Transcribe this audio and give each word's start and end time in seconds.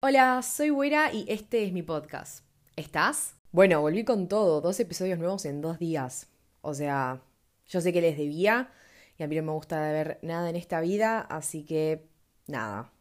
Hola, 0.00 0.42
soy 0.42 0.68
Güera 0.68 1.12
y 1.12 1.24
este 1.28 1.64
es 1.64 1.72
mi 1.72 1.82
podcast. 1.82 2.44
¿Estás? 2.76 3.34
Bueno, 3.50 3.80
volví 3.80 4.04
con 4.04 4.28
todo, 4.28 4.60
dos 4.60 4.78
episodios 4.78 5.18
nuevos 5.18 5.44
en 5.44 5.60
dos 5.60 5.80
días. 5.80 6.30
O 6.60 6.72
sea, 6.72 7.20
yo 7.66 7.80
sé 7.80 7.92
que 7.92 8.00
les 8.00 8.16
debía 8.16 8.70
y 9.18 9.24
a 9.24 9.26
mí 9.26 9.34
no 9.34 9.42
me 9.42 9.50
gusta 9.50 9.80
ver 9.90 10.20
nada 10.22 10.50
en 10.50 10.54
esta 10.54 10.80
vida, 10.80 11.20
así 11.22 11.64
que 11.64 12.06
nada, 12.46 12.92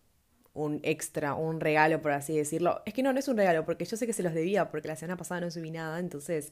un 0.53 0.79
extra, 0.81 1.35
un 1.35 1.59
regalo 1.59 2.01
por 2.01 2.13
así 2.13 2.35
decirlo. 2.35 2.81
Es 2.87 2.95
que 2.95 3.03
no, 3.03 3.13
no 3.13 3.19
es 3.19 3.27
un 3.27 3.37
regalo, 3.37 3.63
porque 3.63 3.85
yo 3.85 3.95
sé 3.95 4.07
que 4.07 4.13
se 4.13 4.23
los 4.23 4.33
debía, 4.33 4.71
porque 4.71 4.87
la 4.87 4.95
semana 4.95 5.17
pasada 5.17 5.41
no 5.41 5.51
subí 5.51 5.69
nada, 5.69 5.99
entonces, 5.99 6.51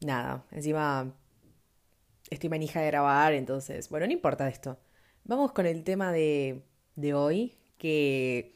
nada, 0.00 0.46
encima 0.52 1.12
estoy 2.30 2.48
manija 2.48 2.80
de 2.80 2.86
grabar, 2.86 3.32
entonces, 3.32 3.88
bueno, 3.88 4.06
no 4.06 4.12
importa 4.12 4.48
esto. 4.48 4.78
Vamos 5.24 5.50
con 5.50 5.66
el 5.66 5.82
tema 5.82 6.12
de, 6.12 6.62
de 6.94 7.14
hoy, 7.14 7.58
que 7.76 8.54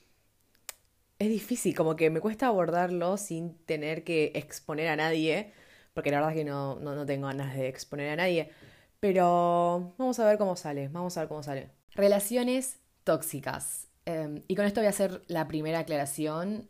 es 1.18 1.28
difícil, 1.28 1.74
como 1.74 1.96
que 1.96 2.10
me 2.10 2.20
cuesta 2.20 2.46
abordarlo 2.46 3.16
sin 3.16 3.54
tener 3.64 4.04
que 4.04 4.32
exponer 4.34 4.88
a 4.88 4.96
nadie, 4.96 5.52
porque 5.94 6.10
la 6.10 6.18
verdad 6.18 6.32
es 6.32 6.38
que 6.38 6.44
no, 6.44 6.76
no, 6.76 7.06
tengo 7.06 7.26
ganas 7.26 7.54
de 7.56 7.68
exponer 7.68 8.10
a 8.10 8.16
nadie. 8.16 8.50
Pero 9.00 9.94
vamos 9.98 10.18
a 10.20 10.26
ver 10.26 10.38
cómo 10.38 10.56
sale, 10.56 10.88
vamos 10.88 11.16
a 11.16 11.20
ver 11.20 11.28
cómo 11.28 11.42
sale. 11.42 11.70
Relaciones 11.94 12.78
tóxicas. 13.04 13.88
Em, 14.06 14.42
y 14.48 14.54
con 14.56 14.64
esto 14.64 14.80
voy 14.80 14.86
a 14.86 14.90
hacer 14.90 15.22
la 15.28 15.48
primera 15.48 15.80
aclaración. 15.80 16.68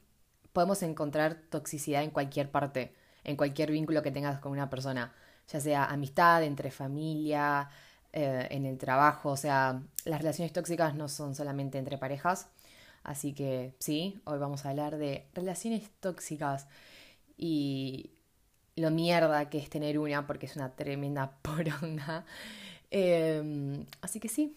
Podemos 0.52 0.82
encontrar 0.82 1.42
toxicidad 1.50 2.02
en 2.02 2.10
cualquier 2.10 2.50
parte, 2.50 2.94
en 3.24 3.36
cualquier 3.36 3.70
vínculo 3.70 4.02
que 4.02 4.10
tengas 4.10 4.40
con 4.40 4.52
una 4.52 4.70
persona, 4.70 5.14
ya 5.48 5.60
sea 5.60 5.84
amistad, 5.86 6.42
entre 6.42 6.70
familia, 6.70 7.68
eh, 8.12 8.48
en 8.50 8.66
el 8.66 8.78
trabajo. 8.78 9.30
O 9.30 9.36
sea, 9.36 9.82
las 10.04 10.20
relaciones 10.20 10.52
tóxicas 10.52 10.94
no 10.94 11.08
son 11.08 11.34
solamente 11.34 11.78
entre 11.78 11.98
parejas, 11.98 12.48
Así 13.08 13.32
que 13.32 13.72
sí, 13.78 14.20
hoy 14.24 14.38
vamos 14.38 14.66
a 14.66 14.68
hablar 14.68 14.98
de 14.98 15.24
relaciones 15.32 15.90
tóxicas 15.98 16.68
y 17.38 18.10
lo 18.76 18.90
mierda 18.90 19.48
que 19.48 19.56
es 19.56 19.70
tener 19.70 19.98
una, 19.98 20.26
porque 20.26 20.44
es 20.44 20.56
una 20.56 20.76
tremenda 20.76 21.30
poronga. 21.42 22.26
Em, 22.90 23.86
así 24.02 24.20
que 24.20 24.28
sí, 24.28 24.54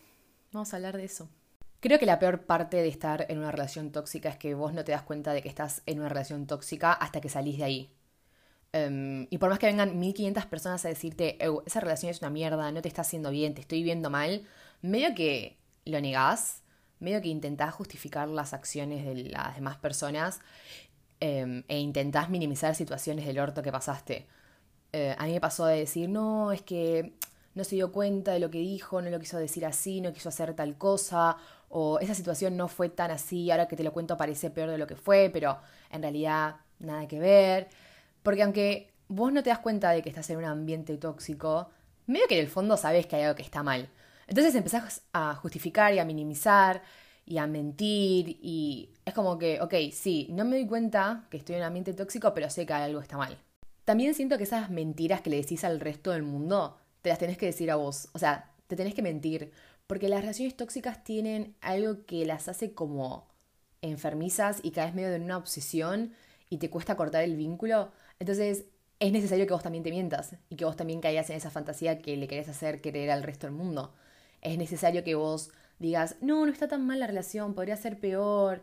vamos 0.52 0.74
a 0.74 0.76
hablar 0.76 0.98
de 0.98 1.06
eso. 1.06 1.30
Creo 1.80 1.98
que 1.98 2.06
la 2.06 2.20
peor 2.20 2.42
parte 2.42 2.76
de 2.76 2.90
estar 2.90 3.26
en 3.30 3.38
una 3.38 3.54
relación 3.54 3.94
tóxica 3.94 4.28
es 4.28 4.36
que 4.36 4.54
vos 4.54 4.74
no 4.74 4.84
te 4.84 4.92
das 4.92 5.04
cuenta 5.04 5.32
de 5.32 5.42
que 5.42 5.48
estás 5.48 5.82
en 5.86 6.00
una 6.02 6.10
relación 6.10 6.46
tóxica 6.46 6.92
hasta 6.92 7.22
que 7.22 7.30
salís 7.30 7.58
de 7.58 7.64
ahí. 7.64 7.90
Em, 8.74 9.28
y 9.30 9.38
por 9.38 9.50
más 9.50 9.60
que 9.60 9.68
vengan 9.68 9.98
1500 9.98 10.46
personas 10.48 10.84
a 10.84 10.90
decirte, 10.90 11.38
esa 11.66 11.80
relación 11.80 12.10
es 12.10 12.20
una 12.20 12.30
mierda, 12.30 12.70
no 12.74 12.82
te 12.82 12.90
está 12.90 13.04
haciendo 13.04 13.32
bien, 13.32 13.54
te 13.54 13.62
estoy 13.62 13.82
viendo 13.82 14.10
mal, 14.10 14.46
medio 14.82 15.16
que 15.16 15.56
lo 15.86 16.02
negás 16.02 16.61
medio 17.02 17.22
que 17.22 17.28
intentás 17.28 17.74
justificar 17.74 18.30
las 18.30 18.54
acciones 18.54 19.06
de 19.06 19.30
las 19.30 19.56
demás 19.56 19.78
personas 19.78 20.40
em, 21.20 21.64
e 21.68 21.80
intentás 21.80 22.30
minimizar 22.30 22.76
situaciones 22.76 23.26
del 23.26 23.40
orto 23.40 23.62
que 23.62 23.72
pasaste. 23.72 24.28
Eh, 24.94 25.16
a 25.18 25.26
mí 25.26 25.34
me 25.34 25.42
pasó 25.42 25.66
de 25.66 25.80
decir, 25.80 26.10
no, 26.10 26.52
es 26.52 26.62
que 26.62 27.14
no 27.56 27.64
se 27.64 27.76
dio 27.76 27.92
cuenta 27.92 28.32
de 28.32 28.40
lo 28.40 28.50
que 28.50 28.60
dijo, 28.60 29.02
no 29.02 29.10
lo 29.10 29.20
quiso 29.20 29.38
decir 29.38 29.66
así, 29.66 30.00
no 30.02 30.14
quiso 30.14 30.30
hacer 30.30 30.54
tal 30.54 30.78
cosa, 30.78 31.38
o 31.70 32.00
esa 32.00 32.14
situación 32.14 32.56
no 32.58 32.68
fue 32.68 32.90
tan 32.90 33.12
así, 33.12 33.52
ahora 33.52 33.68
que 33.68 33.76
te 33.76 33.84
lo 33.84 33.94
cuento 33.94 34.18
parece 34.18 34.50
peor 34.50 34.70
de 34.70 34.78
lo 34.78 34.88
que 34.88 34.96
fue, 34.96 35.30
pero 35.32 35.58
en 35.90 36.02
realidad 36.02 36.58
nada 36.80 37.08
que 37.08 37.20
ver. 37.20 37.70
Porque 38.24 38.44
aunque 38.44 38.92
vos 39.08 39.32
no 39.34 39.44
te 39.44 39.50
das 39.50 39.60
cuenta 39.60 39.92
de 39.92 40.02
que 40.02 40.10
estás 40.10 40.30
en 40.30 40.38
un 40.38 40.46
ambiente 40.46 40.98
tóxico, 40.98 41.70
medio 42.08 42.28
que 42.28 42.36
en 42.36 42.42
el 42.42 42.50
fondo 42.50 42.78
sabes 42.78 43.06
que 43.08 43.16
hay 43.16 43.24
algo 43.24 43.36
que 43.36 43.44
está 43.44 43.64
mal. 43.64 43.90
Entonces 44.32 44.56
empezás 44.56 45.02
a 45.12 45.36
justificar 45.36 45.94
y 45.94 46.00
a 46.00 46.06
minimizar 46.06 46.82
y 47.26 47.38
a 47.38 47.48
mentir 47.48 48.40
y 48.42 48.94
es 49.04 49.14
como 49.14 49.38
que, 49.38 49.60
ok, 49.60 49.74
sí, 49.92 50.30
no 50.32 50.46
me 50.46 50.56
doy 50.56 50.66
cuenta 50.68 51.28
que 51.30 51.36
estoy 51.36 51.56
en 51.56 51.64
un 51.64 51.68
ambiente 51.68 51.94
tóxico, 51.94 52.34
pero 52.34 52.50
sé 52.50 52.66
que 52.66 52.72
algo 52.72 53.02
está 53.02 53.18
mal. 53.18 53.38
También 53.84 54.14
siento 54.14 54.38
que 54.38 54.46
esas 54.46 54.70
mentiras 54.70 55.20
que 55.20 55.32
le 55.32 55.36
decís 55.36 55.66
al 55.66 55.82
resto 55.82 56.12
del 56.12 56.24
mundo, 56.24 56.78
te 57.02 57.10
las 57.10 57.20
tenés 57.20 57.38
que 57.38 57.48
decir 57.48 57.70
a 57.72 57.76
vos. 57.76 58.08
O 58.14 58.20
sea, 58.20 58.54
te 58.68 58.78
tenés 58.78 58.94
que 58.94 59.02
mentir. 59.02 59.52
Porque 59.86 60.08
las 60.08 60.22
relaciones 60.22 60.56
tóxicas 60.56 61.04
tienen 61.04 61.54
algo 61.60 62.06
que 62.06 62.26
las 62.26 62.48
hace 62.48 62.74
como 62.74 63.28
enfermizas 63.82 64.62
y 64.64 64.72
caes 64.72 64.96
medio 64.96 65.14
en 65.14 65.24
una 65.24 65.36
obsesión 65.36 66.14
y 66.50 66.60
te 66.60 66.70
cuesta 66.70 66.96
cortar 66.96 67.26
el 67.26 67.36
vínculo. 67.36 67.92
Entonces 68.18 68.64
es 69.00 69.12
necesario 69.12 69.46
que 69.46 69.52
vos 69.52 69.64
también 69.64 69.84
te 69.84 69.92
mientas 69.92 70.38
y 70.48 70.56
que 70.56 70.64
vos 70.64 70.78
también 70.78 71.02
caigas 71.02 71.30
en 71.30 71.36
esa 71.36 71.50
fantasía 71.50 72.00
que 72.02 72.16
le 72.16 72.30
querés 72.30 72.48
hacer 72.48 72.80
querer 72.80 73.12
al 73.12 73.24
resto 73.24 73.46
del 73.46 73.58
mundo 73.58 73.94
es 74.42 74.58
necesario 74.58 75.04
que 75.04 75.16
vos 75.16 75.52
digas, 75.80 76.16
no, 76.22 76.46
no 76.46 76.52
está 76.52 76.68
tan 76.68 76.86
mal 76.86 77.00
la 77.00 77.08
relación, 77.08 77.54
podría 77.56 77.78
ser 77.78 78.00
peor, 78.00 78.62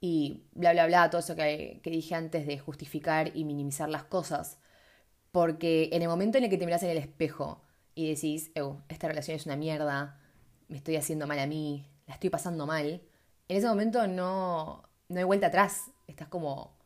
y 0.00 0.44
bla, 0.52 0.72
bla, 0.72 0.86
bla, 0.86 1.10
todo 1.10 1.20
eso 1.20 1.34
que, 1.34 1.80
dije 1.84 2.14
antes 2.14 2.46
de 2.46 2.58
justificar 2.58 3.36
y 3.36 3.44
minimizar 3.44 3.88
las 3.88 4.04
cosas. 4.04 4.58
Porque 5.32 5.90
en 5.92 6.02
el 6.02 6.08
momento 6.08 6.38
en 6.38 6.44
el 6.44 6.50
que 6.50 6.58
te 6.58 6.66
miras 6.66 6.82
en 6.82 6.90
el 6.90 6.98
espejo 6.98 7.62
y 7.94 8.08
decís, 8.14 8.50
esta 8.88 9.08
relación 9.08 9.36
es 9.36 9.46
una 9.46 9.56
mierda, 9.56 10.20
me 10.68 10.76
estoy 10.78 10.96
haciendo 10.96 11.26
mal 11.26 11.38
a 11.38 11.46
mí, 11.46 11.86
la 12.06 12.14
estoy 12.14 12.30
pasando 12.30 12.66
mal, 12.66 13.02
en 13.48 13.56
ese 13.56 13.66
momento 13.66 14.06
no, 14.06 14.84
no 15.08 15.18
hay 15.18 15.24
vuelta 15.24 15.48
atrás. 15.48 15.90
Estás 16.06 16.28
como, 16.28 16.76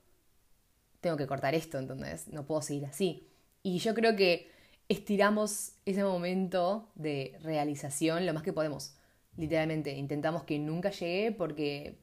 tengo 1.01 1.17
que 1.17 1.27
cortar 1.27 1.55
esto, 1.55 1.79
entonces 1.79 2.29
no 2.29 2.47
puedo 2.47 2.63
seguir 2.63 2.87
así. 2.87 3.29
Y 3.63 3.79
yo 3.79 3.95
creo 3.95 4.17
que 4.17 4.51
estiramos 4.89 5.73
ese 5.85 6.05
momento 6.05 6.91
de 6.95 7.39
realización 7.43 8.27
lo 8.27 8.35
más 8.35 8.43
que 8.43 8.53
podemos. 8.53 8.95
Literalmente, 9.37 9.97
intentamos 9.97 10.45
que 10.45 10.59
nunca 10.59 10.91
llegue 10.91 11.33
porque 11.33 11.99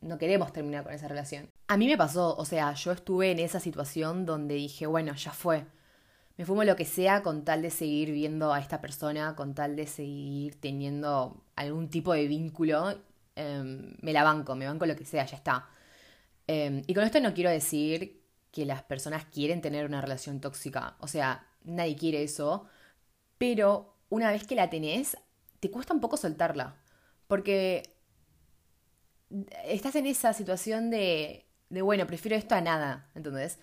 no 0.00 0.18
queremos 0.18 0.52
terminar 0.52 0.84
con 0.84 0.92
esa 0.92 1.08
relación. 1.08 1.50
A 1.68 1.76
mí 1.76 1.86
me 1.86 1.96
pasó, 1.96 2.36
o 2.36 2.44
sea, 2.44 2.72
yo 2.74 2.92
estuve 2.92 3.30
en 3.30 3.38
esa 3.38 3.60
situación 3.60 4.26
donde 4.26 4.54
dije, 4.54 4.86
bueno, 4.86 5.14
ya 5.14 5.32
fue. 5.32 5.64
Me 6.36 6.44
fumo 6.44 6.64
lo 6.64 6.76
que 6.76 6.84
sea 6.84 7.22
con 7.22 7.44
tal 7.44 7.62
de 7.62 7.70
seguir 7.70 8.12
viendo 8.12 8.52
a 8.52 8.60
esta 8.60 8.80
persona, 8.80 9.34
con 9.36 9.54
tal 9.54 9.74
de 9.74 9.86
seguir 9.86 10.60
teniendo 10.60 11.42
algún 11.56 11.88
tipo 11.88 12.12
de 12.12 12.26
vínculo. 12.26 13.00
Em, 13.36 13.96
me 14.00 14.12
la 14.12 14.22
banco, 14.22 14.54
me 14.54 14.66
banco 14.66 14.86
lo 14.86 14.96
que 14.96 15.04
sea, 15.04 15.24
ya 15.24 15.36
está. 15.36 15.68
Em, 16.46 16.82
y 16.86 16.94
con 16.94 17.04
esto 17.04 17.20
no 17.20 17.34
quiero 17.34 17.50
decir 17.50 18.22
que 18.52 18.66
las 18.66 18.82
personas 18.82 19.24
quieren 19.26 19.60
tener 19.60 19.86
una 19.86 20.00
relación 20.00 20.40
tóxica. 20.40 20.96
O 21.00 21.08
sea, 21.08 21.46
nadie 21.66 21.96
quiere 21.96 22.22
eso, 22.22 22.66
pero 23.38 23.94
una 24.08 24.30
vez 24.30 24.46
que 24.46 24.54
la 24.54 24.70
tenés, 24.70 25.18
te 25.60 25.70
cuesta 25.70 25.92
un 25.92 26.00
poco 26.00 26.16
soltarla, 26.16 26.76
porque 27.26 27.82
estás 29.64 29.96
en 29.96 30.06
esa 30.06 30.32
situación 30.32 30.90
de, 30.90 31.46
de 31.68 31.82
bueno, 31.82 32.06
prefiero 32.06 32.36
esto 32.36 32.54
a 32.54 32.60
nada, 32.60 33.10
¿entendés? 33.14 33.58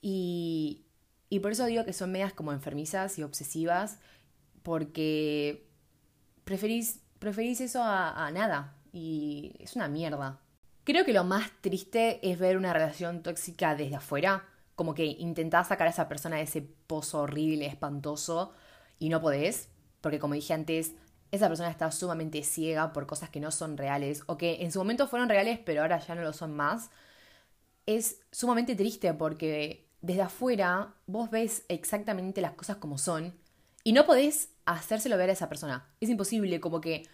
Y, 0.00 0.86
y 1.28 1.40
por 1.40 1.52
eso 1.52 1.66
digo 1.66 1.84
que 1.84 1.92
son 1.92 2.12
medias 2.12 2.32
como 2.32 2.52
enfermizas 2.52 3.18
y 3.18 3.22
obsesivas, 3.22 3.98
porque 4.62 5.68
preferís, 6.44 7.00
preferís 7.18 7.60
eso 7.60 7.82
a, 7.82 8.26
a 8.26 8.30
nada, 8.30 8.76
y 8.92 9.52
es 9.58 9.76
una 9.76 9.88
mierda. 9.88 10.40
Creo 10.84 11.04
que 11.04 11.12
lo 11.12 11.24
más 11.24 11.50
triste 11.60 12.18
es 12.28 12.38
ver 12.38 12.56
una 12.56 12.72
relación 12.72 13.22
tóxica 13.22 13.74
desde 13.74 13.96
afuera, 13.96 14.44
como 14.80 14.94
que 14.94 15.04
intentás 15.04 15.68
sacar 15.68 15.88
a 15.88 15.90
esa 15.90 16.08
persona 16.08 16.36
de 16.36 16.44
ese 16.44 16.62
pozo 16.62 17.20
horrible, 17.20 17.66
espantoso, 17.66 18.54
y 18.98 19.10
no 19.10 19.20
podés, 19.20 19.68
porque 20.00 20.18
como 20.18 20.32
dije 20.32 20.54
antes, 20.54 20.94
esa 21.32 21.48
persona 21.48 21.68
está 21.68 21.92
sumamente 21.92 22.42
ciega 22.42 22.94
por 22.94 23.06
cosas 23.06 23.28
que 23.28 23.40
no 23.40 23.50
son 23.50 23.76
reales, 23.76 24.22
o 24.24 24.38
que 24.38 24.62
en 24.62 24.72
su 24.72 24.78
momento 24.78 25.06
fueron 25.06 25.28
reales, 25.28 25.58
pero 25.58 25.82
ahora 25.82 25.98
ya 25.98 26.14
no 26.14 26.22
lo 26.22 26.32
son 26.32 26.56
más, 26.56 26.88
es 27.84 28.22
sumamente 28.32 28.74
triste 28.74 29.12
porque 29.12 29.86
desde 30.00 30.22
afuera 30.22 30.94
vos 31.06 31.28
ves 31.30 31.66
exactamente 31.68 32.40
las 32.40 32.52
cosas 32.52 32.78
como 32.78 32.96
son, 32.96 33.34
y 33.84 33.92
no 33.92 34.06
podés 34.06 34.48
hacérselo 34.64 35.18
ver 35.18 35.28
a 35.28 35.34
esa 35.34 35.50
persona. 35.50 35.90
Es 36.00 36.08
imposible, 36.08 36.58
como 36.58 36.80
que 36.80 37.06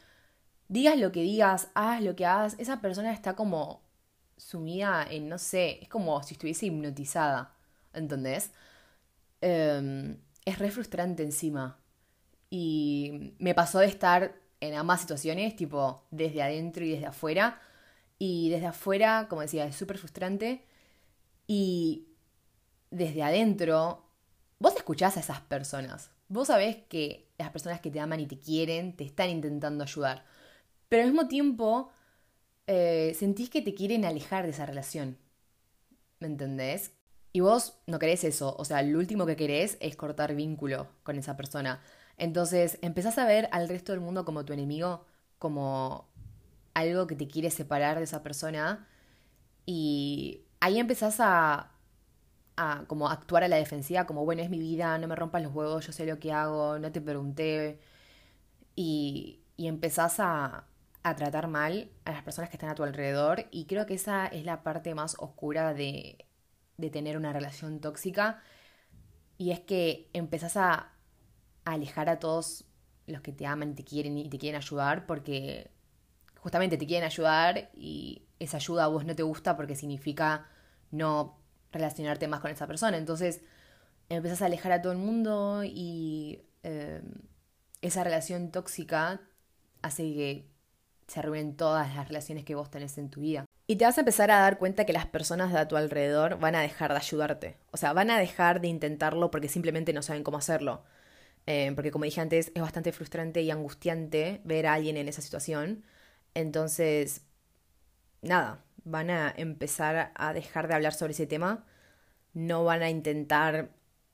digas 0.69 0.97
lo 0.97 1.11
que 1.11 1.23
digas, 1.23 1.67
hagas 1.75 2.01
lo 2.01 2.15
que 2.15 2.27
hagas, 2.27 2.55
esa 2.61 2.81
persona 2.81 3.13
está 3.13 3.35
como 3.35 3.83
sumida 4.37 5.05
en, 5.11 5.29
no 5.29 5.39
sé, 5.39 5.83
es 5.83 5.89
como 5.89 6.23
si 6.23 6.35
estuviese 6.35 6.67
hipnotizada. 6.67 7.56
¿Entendés? 7.97 8.53
Em, 9.41 10.19
es 10.45 10.59
re 10.59 10.71
frustrante 10.71 11.23
encima. 11.23 11.79
Y 12.51 13.35
me 13.39 13.55
pasó 13.55 13.81
de 13.81 13.87
estar 13.87 14.37
en 14.61 14.75
ambas 14.75 15.01
situaciones, 15.01 15.57
tipo 15.57 16.05
desde 16.11 16.43
adentro 16.43 16.85
y 16.85 16.91
desde 16.93 17.07
afuera. 17.07 17.61
Y 18.19 18.51
desde 18.51 18.67
afuera, 18.69 19.27
como 19.29 19.43
decía, 19.43 19.67
es 19.67 19.77
súper 19.77 19.99
frustrante. 19.99 20.65
Y 21.47 22.09
desde 22.91 23.23
adentro, 23.23 24.05
vos 24.59 24.77
escuchás 24.77 25.17
a 25.17 25.21
esas 25.21 25.41
personas. 25.43 26.11
Vos 26.29 26.49
sabés 26.49 26.77
que 26.89 27.29
las 27.39 27.51
personas 27.51 27.81
que 27.81 27.91
te 27.91 28.01
aman 28.01 28.21
y 28.21 28.27
te 28.27 28.39
quieren 28.39 28.97
te 28.97 29.05
están 29.05 29.31
intentando 29.31 29.85
ayudar. 29.85 30.25
Pero 30.89 31.03
al 31.05 31.11
mismo 31.11 31.29
tiempo, 31.29 31.91
eh, 32.67 33.15
sentís 33.19 33.51
que 33.51 33.63
te 33.63 33.75
quieren 33.75 34.05
alejar 34.05 34.45
de 34.45 34.51
esa 34.51 34.67
relación. 34.67 35.19
¿Me 36.21 36.27
entendés? 36.29 36.93
Y 37.37 37.41
vos 37.41 37.79
no 37.87 37.99
querés 37.99 38.25
eso, 38.25 38.57
o 38.59 38.65
sea, 38.65 38.83
lo 38.83 38.99
último 38.99 39.27
que 39.27 39.37
querés 39.37 39.77
es 39.81 39.95
cortar 39.97 40.35
vínculo 40.35 40.89
con 41.03 41.19
esa 41.19 41.37
persona. 41.37 41.83
Entonces 42.17 42.79
empezás 42.83 43.19
a 43.19 43.27
ver 43.27 43.49
al 43.53 43.69
resto 43.69 43.93
del 43.93 44.01
mundo 44.01 44.25
como 44.25 44.45
tu 44.47 44.53
enemigo, 44.55 45.05
como 45.39 46.09
algo 46.75 47.07
que 47.07 47.17
te 47.17 47.29
quiere 47.29 47.51
separar 47.51 47.99
de 47.99 48.05
esa 48.05 48.23
persona 48.23 48.89
Y 49.67 50.43
ahí 50.61 50.79
empezás 50.81 51.21
a, 51.21 51.73
a 52.57 52.85
como 52.89 53.09
actuar 53.11 53.45
a 53.45 53.49
la 53.49 53.57
defensiva, 53.57 54.07
como, 54.07 54.25
bueno, 54.25 54.43
es 54.43 54.51
mi 54.51 54.59
vida, 54.61 54.99
no 54.99 55.09
me 55.09 55.17
rompas 55.17 55.43
los 55.43 55.55
huevos, 55.55 55.87
yo 55.87 55.93
sé 55.93 56.07
lo 56.07 56.19
que 56.21 56.33
hago, 56.33 56.79
no 56.79 56.93
te 56.93 57.01
pregunté. 57.03 57.81
Y, 58.77 59.41
y 59.57 59.69
empezás 59.69 60.21
a, 60.21 60.67
a 61.03 61.17
tratar 61.17 61.49
mal 61.49 61.91
a 62.05 62.13
las 62.13 62.23
personas 62.23 62.51
que 62.51 62.57
están 62.57 62.71
a 62.71 62.75
tu 62.75 62.83
alrededor. 62.85 63.47
Y 63.51 63.67
creo 63.67 63.87
que 63.87 63.95
esa 63.95 64.27
es 64.27 64.45
la 64.45 64.63
parte 64.63 64.95
más 64.95 65.17
oscura 65.19 65.75
de, 65.75 66.26
de 66.77 66.91
tener 66.91 67.17
una 67.17 67.33
relación 67.33 67.81
tóxica. 67.81 68.43
Y 69.39 69.51
es 69.51 69.61
que 69.61 70.09
empezás 70.13 70.57
a, 70.57 70.93
alejar 71.67 72.09
a 72.09 72.19
todos 72.19 72.65
los 73.07 73.21
que 73.21 73.33
te 73.33 73.45
aman 73.47 73.75
te 73.75 73.85
quieren 73.85 74.17
y 74.17 74.29
te 74.29 74.39
quieren 74.39 74.57
ayudar 74.57 75.05
porque 75.05 75.71
justamente 76.39 76.77
te 76.77 76.87
quieren 76.87 77.05
ayudar 77.05 77.71
y 77.75 78.23
esa 78.39 78.59
ayuda 78.59 78.85
a 78.85 78.89
vos 78.89 79.05
no 79.05 79.15
te 79.17 79.23
gusta 79.23 79.57
porque 79.57 79.75
significa 79.75 80.47
no 80.91 81.39
relacionarte 81.73 82.29
más 82.29 82.41
con 82.41 82.51
esa 82.51 82.67
persona. 82.67 82.97
Entonces 82.97 83.43
empezás 84.09 84.43
a 84.43 84.47
alejar 84.47 84.73
a 84.73 84.81
todo 84.81 84.93
el 84.93 84.99
mundo 84.99 85.63
y 85.65 86.43
eh, 86.63 87.03
esa 87.81 88.05
relación 88.05 88.51
tóxica 88.51 89.21
hace 89.83 90.03
que 90.03 90.51
se 91.09 91.21
arruinen 91.21 91.57
todas 91.57 91.95
las 91.95 92.09
relaciones 92.09 92.45
que 92.45 92.55
vos 92.55 92.71
tenés 92.71 92.97
en 92.99 93.11
tu 93.11 93.21
vida. 93.21 93.45
Y 93.69 93.77
te 93.77 93.85
vas 93.85 93.99
a 93.99 94.03
empezar 94.03 94.31
a 94.31 94.41
dar 94.41 94.59
cuenta 94.59 94.87
que 94.87 94.93
las 94.93 95.07
personas 95.07 95.53
de 95.53 95.59
a 95.59 95.67
tu 95.69 95.77
alrededor 95.77 96.39
van 96.39 96.55
a 96.55 96.61
dejar 96.61 96.93
de 96.93 96.99
ayudarte. 96.99 97.57
O 97.73 97.77
sea, 97.77 97.93
van 97.93 98.11
a 98.11 98.19
dejar 98.19 98.61
de 98.61 98.69
intentarlo 98.69 99.31
porque 99.31 99.49
simplemente 99.49 99.93
no 99.93 100.03
saben 100.03 100.23
cómo 100.23 100.39
hacerlo. 100.39 100.85
Eh, 101.47 101.73
porque 101.75 101.91
como 101.91 102.05
dije 102.05 102.21
antes, 102.21 102.53
es 102.55 102.63
bastante 102.63 102.93
frustrante 102.93 103.43
y 103.43 103.51
angustiante 103.51 104.41
ver 104.45 104.67
a 104.67 104.75
alguien 104.75 104.97
en 104.97 105.09
esa 105.09 105.23
situación. 105.23 105.85
Entonces, 106.35 107.23
nada, 108.23 108.65
van 108.85 109.11
a 109.11 109.35
empezar 109.37 110.13
a 110.15 110.33
dejar 110.33 110.69
de 110.69 110.75
hablar 110.75 110.95
sobre 110.95 111.13
ese 111.13 111.27
tema. 111.27 111.65
No 112.35 112.65
van 112.65 112.83
a 112.83 112.91
intentar 112.91 113.71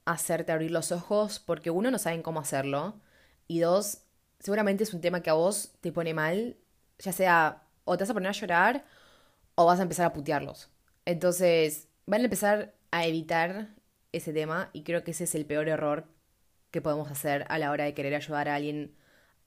hacerte 0.07 0.53
abrir 0.53 0.71
los 0.71 0.93
ojos 0.93 1.41
porque 1.41 1.71
uno, 1.71 1.91
no 1.91 1.99
saben 1.99 2.23
cómo 2.23 2.41
hacerlo. 2.41 3.01
Y 3.49 3.61
dos, 3.61 4.03
seguramente 4.41 4.85
es 4.85 4.95
un 4.95 5.03
tema 5.03 5.23
que 5.23 5.31
a 5.31 5.35
vos 5.35 5.75
te 5.81 5.93
pone 5.93 6.15
mal, 6.15 6.57
ya 6.99 7.13
sea 7.13 7.65
o 7.85 7.97
te 7.99 8.05
vas 8.05 8.11
a 8.11 8.15
poner 8.15 8.31
a 8.31 8.33
llorar 8.33 8.85
o 9.55 9.67
vas 9.67 9.81
a 9.81 9.83
empezar 9.83 10.07
a 10.07 10.13
putearlos. 10.13 10.71
Entonces, 11.05 11.89
van 12.07 12.21
a 12.23 12.25
empezar 12.25 12.75
a 12.91 13.07
evitar 13.07 13.75
ese 14.13 14.33
tema 14.33 14.71
y 14.73 14.83
creo 14.83 15.05
que 15.05 15.13
ese 15.13 15.25
es 15.25 15.35
el 15.35 15.47
peor 15.47 15.69
error 15.69 16.07
que 16.71 16.81
podemos 16.81 17.11
hacer 17.11 17.45
a 17.49 17.59
la 17.59 17.71
hora 17.71 17.85
de 17.85 17.95
querer 17.95 18.15
ayudar 18.15 18.49
a 18.49 18.55
alguien 18.55 18.95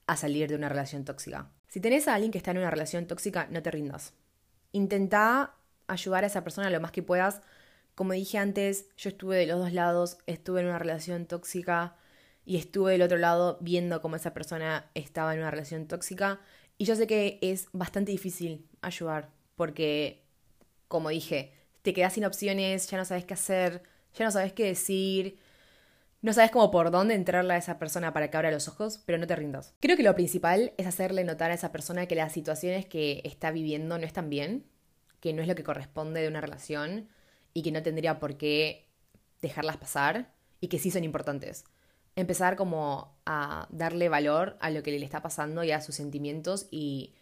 a 0.06 0.16
salir 0.16 0.48
de 0.48 0.54
una 0.54 0.68
relación 0.68 1.04
tóxica. 1.04 1.50
Si 1.68 1.80
tenés 1.80 2.08
a 2.08 2.14
alguien 2.14 2.30
que 2.30 2.38
está 2.38 2.52
en 2.52 2.58
una 2.58 2.70
relación 2.70 3.06
tóxica, 3.06 3.48
no 3.50 3.62
te 3.62 3.70
rindas. 3.70 4.14
Intenta 4.72 5.56
ayudar 5.88 6.24
a 6.24 6.28
esa 6.28 6.44
persona 6.44 6.70
lo 6.70 6.80
más 6.80 6.92
que 6.92 7.02
puedas. 7.02 7.40
Como 7.94 8.12
dije 8.12 8.38
antes, 8.38 8.86
yo 8.96 9.10
estuve 9.10 9.36
de 9.36 9.46
los 9.46 9.58
dos 9.58 9.72
lados, 9.72 10.18
estuve 10.26 10.60
en 10.60 10.66
una 10.66 10.78
relación 10.78 11.26
tóxica 11.26 11.96
y 12.44 12.56
estuve 12.56 12.92
del 12.92 13.02
otro 13.02 13.18
lado 13.18 13.58
viendo 13.60 14.00
cómo 14.00 14.16
esa 14.16 14.32
persona 14.32 14.90
estaba 14.94 15.34
en 15.34 15.40
una 15.40 15.50
relación 15.50 15.86
tóxica. 15.86 16.40
Y 16.78 16.84
yo 16.84 16.94
sé 16.94 17.06
que 17.06 17.38
es 17.42 17.68
bastante 17.72 18.12
difícil 18.12 18.68
ayudar, 18.82 19.30
porque, 19.56 20.22
como 20.88 21.08
dije, 21.08 21.52
te 21.82 21.92
quedas 21.92 22.12
sin 22.12 22.24
opciones, 22.24 22.88
ya 22.88 22.98
no 22.98 23.04
sabes 23.04 23.24
qué 23.24 23.34
hacer, 23.34 23.82
ya 24.14 24.24
no 24.24 24.30
sabes 24.30 24.52
qué 24.52 24.64
decir, 24.64 25.38
no 26.22 26.32
sabes 26.32 26.50
cómo 26.50 26.70
por 26.70 26.90
dónde 26.90 27.14
entrarle 27.14 27.54
a 27.54 27.56
esa 27.58 27.78
persona 27.78 28.12
para 28.12 28.30
que 28.30 28.36
abra 28.36 28.50
los 28.50 28.68
ojos, 28.68 29.02
pero 29.04 29.18
no 29.18 29.26
te 29.26 29.36
rindas. 29.36 29.74
Creo 29.80 29.96
que 29.96 30.02
lo 30.02 30.14
principal 30.14 30.72
es 30.76 30.86
hacerle 30.86 31.24
notar 31.24 31.50
a 31.50 31.54
esa 31.54 31.72
persona 31.72 32.06
que 32.06 32.14
las 32.14 32.32
situaciones 32.32 32.86
que 32.86 33.20
está 33.24 33.50
viviendo 33.50 33.98
no 33.98 34.04
están 34.04 34.30
bien, 34.30 34.66
que 35.20 35.32
no 35.32 35.42
es 35.42 35.48
lo 35.48 35.54
que 35.54 35.64
corresponde 35.64 36.20
de 36.20 36.28
una 36.28 36.40
relación 36.40 37.08
y 37.54 37.62
que 37.62 37.72
no 37.72 37.82
tendría 37.82 38.18
por 38.18 38.36
qué 38.36 38.88
dejarlas 39.40 39.76
pasar 39.76 40.32
y 40.60 40.68
que 40.68 40.78
sí 40.78 40.90
son 40.90 41.04
importantes. 41.04 41.64
Empezar 42.16 42.56
como 42.56 43.18
a 43.26 43.68
darle 43.70 44.08
valor 44.08 44.56
a 44.60 44.70
lo 44.70 44.82
que 44.82 44.98
le 44.98 45.04
está 45.04 45.22
pasando 45.22 45.64
y 45.64 45.70
a 45.70 45.80
sus 45.80 45.94
sentimientos 45.94 46.66
y 46.70 47.14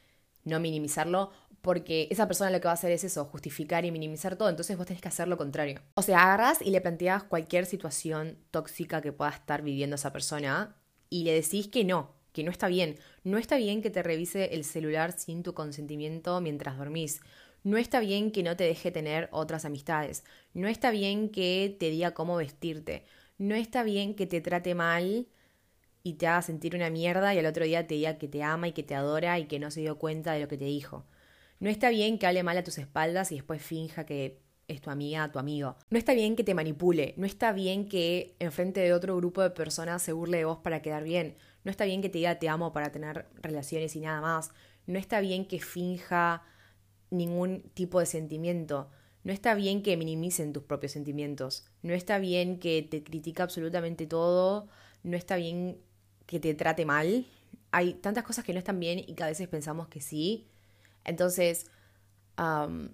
no 0.45 0.61
minimizarlo 0.61 1.31
porque 1.65 2.09
esa 2.11 2.29
persona 2.29 2.51
lo 2.51 2.61
que 2.61 2.67
va 2.67 2.73
a 2.73 2.75
hacer 2.75 2.93
es 2.93 3.05
eso, 3.05 3.25
justificar 3.25 3.87
y 3.87 3.91
minimizar 3.91 4.37
todo, 4.37 4.51
entonces 4.51 4.77
vos 4.77 4.87
tenés 4.87 5.01
que 5.01 5.09
hacer 5.09 5.29
lo 5.29 5.39
contrario. 5.39 5.81
O 5.95 6.03
sea, 6.03 6.23
agarras 6.23 6.61
y 6.61 6.69
le 6.69 6.83
planteas 6.83 7.25
cualquier 7.25 7.65
situación 7.65 8.37
tóxica 8.51 9.01
que 9.01 9.13
pueda 9.13 9.31
estar 9.31 9.63
viviendo 9.63 9.97
esa 9.97 10.13
persona 10.13 10.77
y 11.09 11.25
le 11.25 11.33
decís 11.33 11.69
que 11.69 11.83
no, 11.83 12.13
que 12.33 12.45
no 12.45 12.51
está 12.51 12.69
bien. 12.69 12.99
No 13.23 13.39
está 13.39 13.57
bien 13.57 13.81
que 13.81 13.89
te 13.89 14.03
revise 14.03 14.55
el 14.55 14.65
celular 14.65 15.19
sin 15.19 15.43
tu 15.43 15.55
consentimiento 15.55 16.39
mientras 16.43 16.77
dormís. 16.77 17.23
No 17.63 17.79
está 17.79 17.99
bien 17.99 18.31
que 18.31 18.43
no 18.43 18.57
te 18.57 18.65
deje 18.65 18.91
tener 18.91 19.31
otras 19.33 19.65
amistades. 19.65 20.23
No 20.53 20.69
está 20.69 20.91
bien 20.91 21.31
que 21.31 21.75
te 21.81 21.89
diga 21.89 22.13
cómo 22.13 22.37
vestirte. 22.37 23.07
No 23.39 23.55
está 23.55 23.85
bien 23.85 24.15
que 24.15 24.27
te 24.27 24.43
trate 24.43 24.75
mal 24.75 25.29
y 26.03 26.13
te 26.15 26.27
haga 26.27 26.43
sentir 26.43 26.77
una 26.77 26.91
mierda 26.91 27.35
y 27.35 27.39
al 27.39 27.47
otro 27.47 27.65
día 27.65 27.87
te 27.87 27.95
diga 27.95 28.19
que 28.19 28.29
te 28.29 28.43
ama 28.43 28.69
y 28.69 28.73
que 28.73 28.83
te 28.83 28.95
adora 28.95 29.39
y 29.39 29.47
que 29.47 29.59
no 29.59 29.71
se 29.71 29.81
dio 29.81 29.99
cuenta 29.99 30.35
de 30.35 30.41
lo 30.41 30.49
que 30.49 30.59
te 30.59 30.67
dijo. 30.67 31.07
No 31.65 31.71
está 31.71 31.89
bien 31.89 32.19
que 32.19 32.27
hable 32.27 32.43
mal 32.43 32.59
a 32.59 32.63
tus 32.63 32.77
espaldas 32.77 33.33
y 33.33 33.37
después 33.37 33.63
finja 33.63 34.05
que 34.05 34.39
es 34.69 34.83
tu 34.83 34.91
amiga, 34.91 35.33
tu 35.33 35.39
amigo. 35.39 35.77
No 35.89 35.97
está 35.97 36.13
bien 36.13 36.37
que 36.37 36.45
te 36.45 36.53
manipule. 36.53 37.15
No 37.17 37.25
está 37.25 37.55
bien 37.55 37.89
que 37.89 38.37
enfrente 38.39 38.81
de 38.81 38.93
otro 38.93 39.17
grupo 39.17 39.41
de 39.41 39.49
personas 39.49 40.03
se 40.03 40.13
burle 40.13 40.37
de 40.37 40.45
vos 40.45 40.59
para 40.59 40.83
quedar 40.83 41.05
bien. 41.05 41.39
No 41.65 41.71
está 41.71 41.87
bien 41.87 42.03
que 42.03 42.11
te 42.11 42.19
diga 42.19 42.39
te 42.39 42.51
amo 42.51 42.75
para 42.75 42.93
tener 42.93 43.25
relaciones 43.41 43.97
y 43.97 44.01
nada 44.01 44.21
más. 44.21 44.51
No 44.85 44.99
está 44.99 45.21
bien 45.21 45.47
que 45.47 45.59
finja 45.59 46.43
ningún 47.09 47.63
tipo 47.73 47.99
de 47.99 48.05
sentimiento. 48.05 48.91
No 49.23 49.33
está 49.33 49.55
bien 49.55 49.83
que 49.83 49.97
minimicen 49.97 50.53
tus 50.53 50.65
propios 50.65 50.93
sentimientos. 50.93 51.65
No 51.81 51.95
está 51.95 52.19
bien 52.19 52.59
que 52.59 52.83
te 52.83 53.03
critica 53.03 53.43
absolutamente 53.43 54.07
todo. 54.07 54.69
No 55.03 55.17
está 55.17 55.37
bien 55.37 55.79
que 56.27 56.41
te 56.41 56.53
trate 56.53 56.85
mal. 56.85 57.25
Hay 57.71 57.95
tantas 57.95 58.25
cosas 58.25 58.45
que 58.45 58.53
no 58.53 58.59
están 58.59 58.79
bien 58.79 58.99
y 58.99 59.15
que 59.15 59.23
a 59.23 59.29
veces 59.29 59.49
pensamos 59.49 59.89
que 59.89 60.03
sí. 60.03 60.51
Entonces, 61.05 61.67
um, 62.39 62.91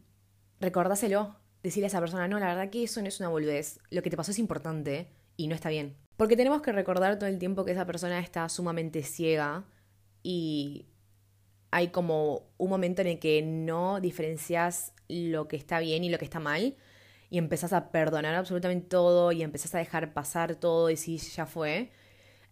recordáselo, 0.60 1.36
decirle 1.62 1.86
a 1.86 1.88
esa 1.88 2.00
persona, 2.00 2.28
no, 2.28 2.38
la 2.38 2.46
verdad 2.46 2.70
que 2.70 2.84
eso 2.84 3.00
no 3.00 3.08
es 3.08 3.20
una 3.20 3.28
boludez, 3.28 3.78
lo 3.90 4.02
que 4.02 4.10
te 4.10 4.16
pasó 4.16 4.30
es 4.30 4.38
importante 4.38 5.08
y 5.36 5.48
no 5.48 5.54
está 5.54 5.68
bien. 5.68 5.96
Porque 6.16 6.36
tenemos 6.36 6.62
que 6.62 6.72
recordar 6.72 7.18
todo 7.18 7.28
el 7.28 7.38
tiempo 7.38 7.64
que 7.64 7.72
esa 7.72 7.86
persona 7.86 8.20
está 8.20 8.48
sumamente 8.48 9.02
ciega 9.02 9.64
y 10.22 10.86
hay 11.70 11.88
como 11.88 12.50
un 12.58 12.68
momento 12.68 13.00
en 13.02 13.08
el 13.08 13.18
que 13.18 13.42
no 13.42 14.00
diferencias 14.00 14.92
lo 15.08 15.48
que 15.48 15.56
está 15.56 15.80
bien 15.80 16.04
y 16.04 16.10
lo 16.10 16.18
que 16.18 16.24
está 16.24 16.40
mal 16.40 16.76
y 17.30 17.38
empezás 17.38 17.72
a 17.72 17.90
perdonar 17.90 18.34
absolutamente 18.34 18.88
todo 18.88 19.32
y 19.32 19.42
empezás 19.42 19.74
a 19.74 19.78
dejar 19.78 20.12
pasar 20.12 20.56
todo 20.56 20.90
y 20.90 20.96
si 20.96 21.16
ya 21.16 21.46
fue. 21.46 21.90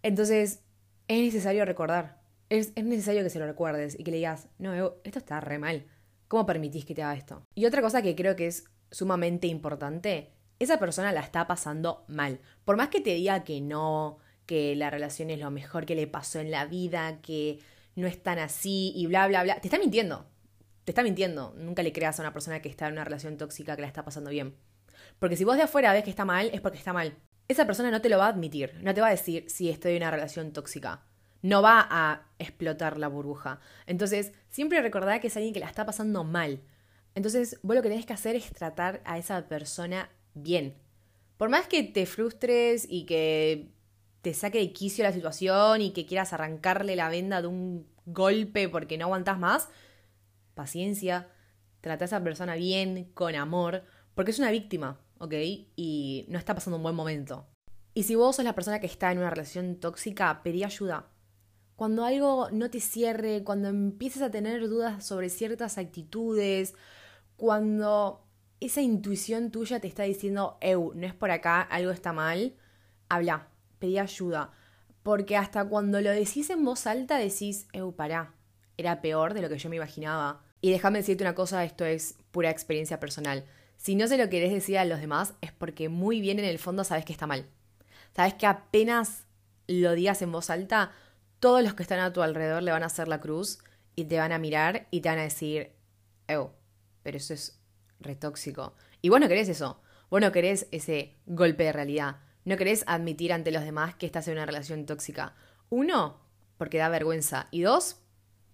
Entonces, 0.03 0.63
es 1.09 1.21
necesario 1.21 1.65
recordar 1.65 2.18
es, 2.49 2.75
necesario 2.77 3.23
que 3.23 3.31
se 3.31 3.39
lo 3.39 3.47
recuerdes 3.47 3.99
y 3.99 4.05
que 4.05 4.11
le 4.11 4.19
digas, 4.19 4.49
no, 4.59 4.95
esto 5.05 5.19
está 5.19 5.41
re 5.41 5.59
mal. 5.59 5.87
¿Cómo 6.29 6.47
permitís 6.47 6.85
que 6.85 6.95
te 6.95 7.03
haga 7.03 7.15
esto? 7.15 7.43
Y 7.55 7.67
otra 7.67 7.83
cosa 7.83 8.03
que 8.03 8.15
creo 8.15 8.37
que 8.37 8.47
es 8.47 8.65
sumamente 8.91 9.47
importante, 9.47 10.33
esa 10.59 10.79
persona 10.79 11.13
la 11.13 11.21
está 11.21 11.47
pasando 11.47 12.05
mal. 12.09 12.41
Por 12.65 12.77
más 12.77 12.89
que 12.89 13.01
te 13.01 13.15
diga 13.15 13.45
que 13.45 13.61
no, 13.61 14.19
que 14.47 14.77
la 14.77 14.91
relación 14.91 15.31
es 15.31 15.41
lo 15.41 15.51
mejor 15.51 15.87
que 15.87 15.95
le 15.95 16.07
pasó 16.07 16.41
en 16.41 16.51
la 16.51 16.67
vida, 16.67 17.21
que 17.21 17.61
no 17.97 18.07
es 18.07 18.23
tan 18.23 18.39
así 18.39 18.93
y 18.95 19.07
bla, 19.07 19.27
bla, 19.29 19.43
bla, 19.43 19.61
te 19.61 19.69
está 19.69 19.79
mintiendo. 19.79 20.27
Te 20.85 20.93
está 20.93 21.03
mintiendo. 21.03 21.55
Nunca 21.57 21.83
le 21.83 21.93
creas 21.93 22.19
a 22.19 22.23
una 22.23 22.33
persona 22.33 22.61
que 22.61 22.69
está 22.69 22.87
en 22.87 22.95
una 22.95 23.05
relación 23.05 23.37
tóxica 23.37 23.77
que 23.77 23.83
la 23.83 23.89
está 23.89 24.05
pasando 24.05 24.31
bien. 24.31 24.57
Porque 25.19 25.37
si 25.37 25.45
vos 25.45 25.57
de 25.57 25.63
afuera 25.63 25.93
ves 25.93 26.05
que 26.05 26.11
está 26.11 26.25
mal, 26.25 26.51
es 26.53 26.61
porque 26.61 26.79
está 26.79 26.93
mal. 26.93 27.17
Esa 27.47 27.67
persona 27.67 27.91
no 27.91 28.01
te 28.01 28.09
lo 28.09 28.19
va 28.19 28.27
a 28.27 28.31
admitir, 28.31 28.75
no 28.83 28.93
te 28.93 29.01
va 29.01 29.09
a 29.09 29.11
decir 29.11 29.49
si 29.49 29.71
estoy 29.71 29.93
en 29.93 30.03
una 30.03 30.11
relación 30.11 30.53
tóxica 30.53 31.07
no 31.43 31.63
va 31.63 31.87
a 31.89 32.27
explotar 32.39 32.99
la 32.99 33.09
burbuja. 33.09 33.61
Entonces, 33.87 34.33
siempre 34.51 34.81
recordad 34.81 35.21
que 35.21 35.29
es 35.29 35.37
alguien 35.37 35.55
que 35.55 35.61
la 35.61 35.67
está 35.67 35.87
pasando 35.87 36.25
mal. 36.25 36.61
Entonces, 37.15 37.59
vos 37.63 37.77
lo 37.77 37.83
que 37.83 37.89
tenés 37.89 38.07
que 38.07 38.13
hacer 38.13 38.37
es 38.37 38.51
tratar 38.53 39.01
a 39.05 39.19
esa 39.19 39.49
persona 39.49 40.11
bien. 40.35 40.77
Por 41.37 41.49
más 41.49 41.67
que 41.69 41.83
te 41.83 42.07
frustres 42.07 42.87
y 42.89 43.07
que 43.07 43.71
te 44.23 44.35
saque 44.35 44.59
de 44.59 44.73
quicio 44.73 45.05
la 45.05 45.13
situación 45.13 45.81
y 45.81 45.93
que 45.93 46.07
quieras 46.07 46.33
arrancarle 46.33 46.97
la 46.97 47.09
venda 47.09 47.41
de 47.41 47.49
un 47.49 47.87
golpe 48.07 48.69
porque 48.69 48.99
no 48.99 49.07
aguantás 49.07 49.39
más, 49.39 49.69
paciencia, 50.55 51.29
trata 51.81 52.05
a 52.05 52.07
esa 52.07 52.23
persona 52.23 52.57
bien, 52.57 53.11
con 53.15 53.35
amor, 53.37 53.85
porque 54.15 54.33
es 54.33 54.39
una 54.41 54.51
víctima, 54.51 55.01
¿ok? 55.19 55.35
Y 55.77 56.27
no 56.29 56.39
está 56.39 56.55
pasando 56.55 56.77
un 56.77 56.83
buen 56.83 56.97
momento. 56.97 57.47
Y 57.95 58.05
si 58.05 58.17
vos 58.17 58.37
sos 58.37 58.45
la 58.45 58.55
persona 58.55 58.81
que 58.81 58.87
está 58.87 59.13
en 59.13 59.19
una 59.19 59.31
relación 59.31 59.77
tóxica, 59.77 60.43
pedí 60.43 60.65
ayuda 60.65 61.09
cuando 61.79 62.05
algo 62.05 62.49
no 62.51 62.71
te 62.71 62.81
cierre, 62.81 63.45
cuando 63.45 63.69
empieces 63.69 64.21
a 64.23 64.33
tener 64.33 64.69
dudas 64.69 65.07
sobre 65.07 65.29
ciertas 65.29 65.79
actitudes, 65.79 66.75
cuando 67.37 68.27
esa 68.59 68.81
intuición 68.81 69.53
tuya 69.53 69.79
te 69.79 69.87
está 69.87 70.03
diciendo, 70.03 70.59
eu, 70.61 70.93
no 70.97 71.07
es 71.07 71.15
por 71.15 71.31
acá, 71.31 71.61
algo 71.63 71.93
está 71.93 72.13
mal, 72.13 72.57
habla, 73.09 73.47
pedí 73.79 73.97
ayuda. 73.97 74.51
Porque 75.05 75.37
hasta 75.37 75.67
cuando 75.67 76.01
lo 76.01 76.11
decís 76.11 76.51
en 76.51 76.65
voz 76.65 76.85
alta 76.89 77.17
decís, 77.17 77.69
eu, 77.73 77.95
pará, 77.95 78.35
era 78.77 79.01
peor 79.01 79.33
de 79.33 79.43
lo 79.43 79.49
que 79.49 79.59
yo 79.59 79.71
me 79.71 79.77
imaginaba. 79.77 80.43
Y 80.61 80.73
déjame 80.73 80.99
decirte 80.99 81.23
una 81.23 81.37
cosa, 81.37 81.63
esto 81.63 81.85
es 81.85 82.17
pura 82.33 82.51
experiencia 82.51 82.99
personal. 82.99 83.45
Si 83.77 83.95
no 83.95 84.09
se 84.09 84.19
lo 84.19 84.29
querés 84.29 84.51
decir 84.51 84.79
a 84.79 84.85
los 84.85 85.01
demás 85.01 85.35
es 85.43 85.53
porque 85.53 85.89
muy 85.89 86.21
bien 86.21 86.41
en 86.41 86.45
el 86.45 86.59
fondo 86.59 86.83
sabes 86.83 87.05
que 87.05 87.13
está 87.13 87.29
mal. 87.29 87.47
Sabes 88.17 88.35
que 88.35 88.47
apenas 88.49 89.27
lo 89.69 89.93
digas 89.93 90.23
en 90.23 90.33
voz 90.33 90.51
alta, 90.51 90.91
todos 91.41 91.63
los 91.63 91.75
que 91.75 91.83
están 91.83 92.01
a 92.01 92.13
tu 92.13 92.23
alrededor 92.23 92.63
le 92.63 92.73
van 92.73 92.83
a 92.83 92.87
hacer 92.87 93.09
la 93.09 93.21
cruz 93.21 93.59
y 93.95 94.05
te 94.05 94.19
van 94.19 94.33
a 94.33 94.39
mirar 94.39 94.87
y 94.91 95.01
te 95.01 95.09
van 95.09 95.19
a 95.19 95.23
decir, 95.23 95.73
oh, 96.29 96.53
pero 97.03 97.17
eso 97.17 97.35
es 97.35 97.61
retóxico. 98.01 98.75
Y 99.03 99.09
vos 99.09 99.21
no 99.21 99.29
querés 99.29 99.49
eso. 99.49 99.81
Vos 100.11 100.21
no 100.21 100.33
querés 100.33 100.67
ese 100.71 101.17
golpe 101.27 101.65
de 101.65 101.73
realidad. 101.73 102.17
No 102.45 102.57
querés 102.57 102.85
admitir 102.87 103.33
ante 103.33 103.51
los 103.51 103.65
demás 103.65 103.95
que 103.95 104.07
estás 104.07 104.27
en 104.29 104.35
una 104.35 104.47
relación 104.47 104.87
tóxica. 104.87 105.35
Uno, 105.69 106.21
porque 106.57 106.79
da 106.79 106.89
vergüenza. 106.89 107.49
Y 107.51 107.63
dos, 107.63 108.01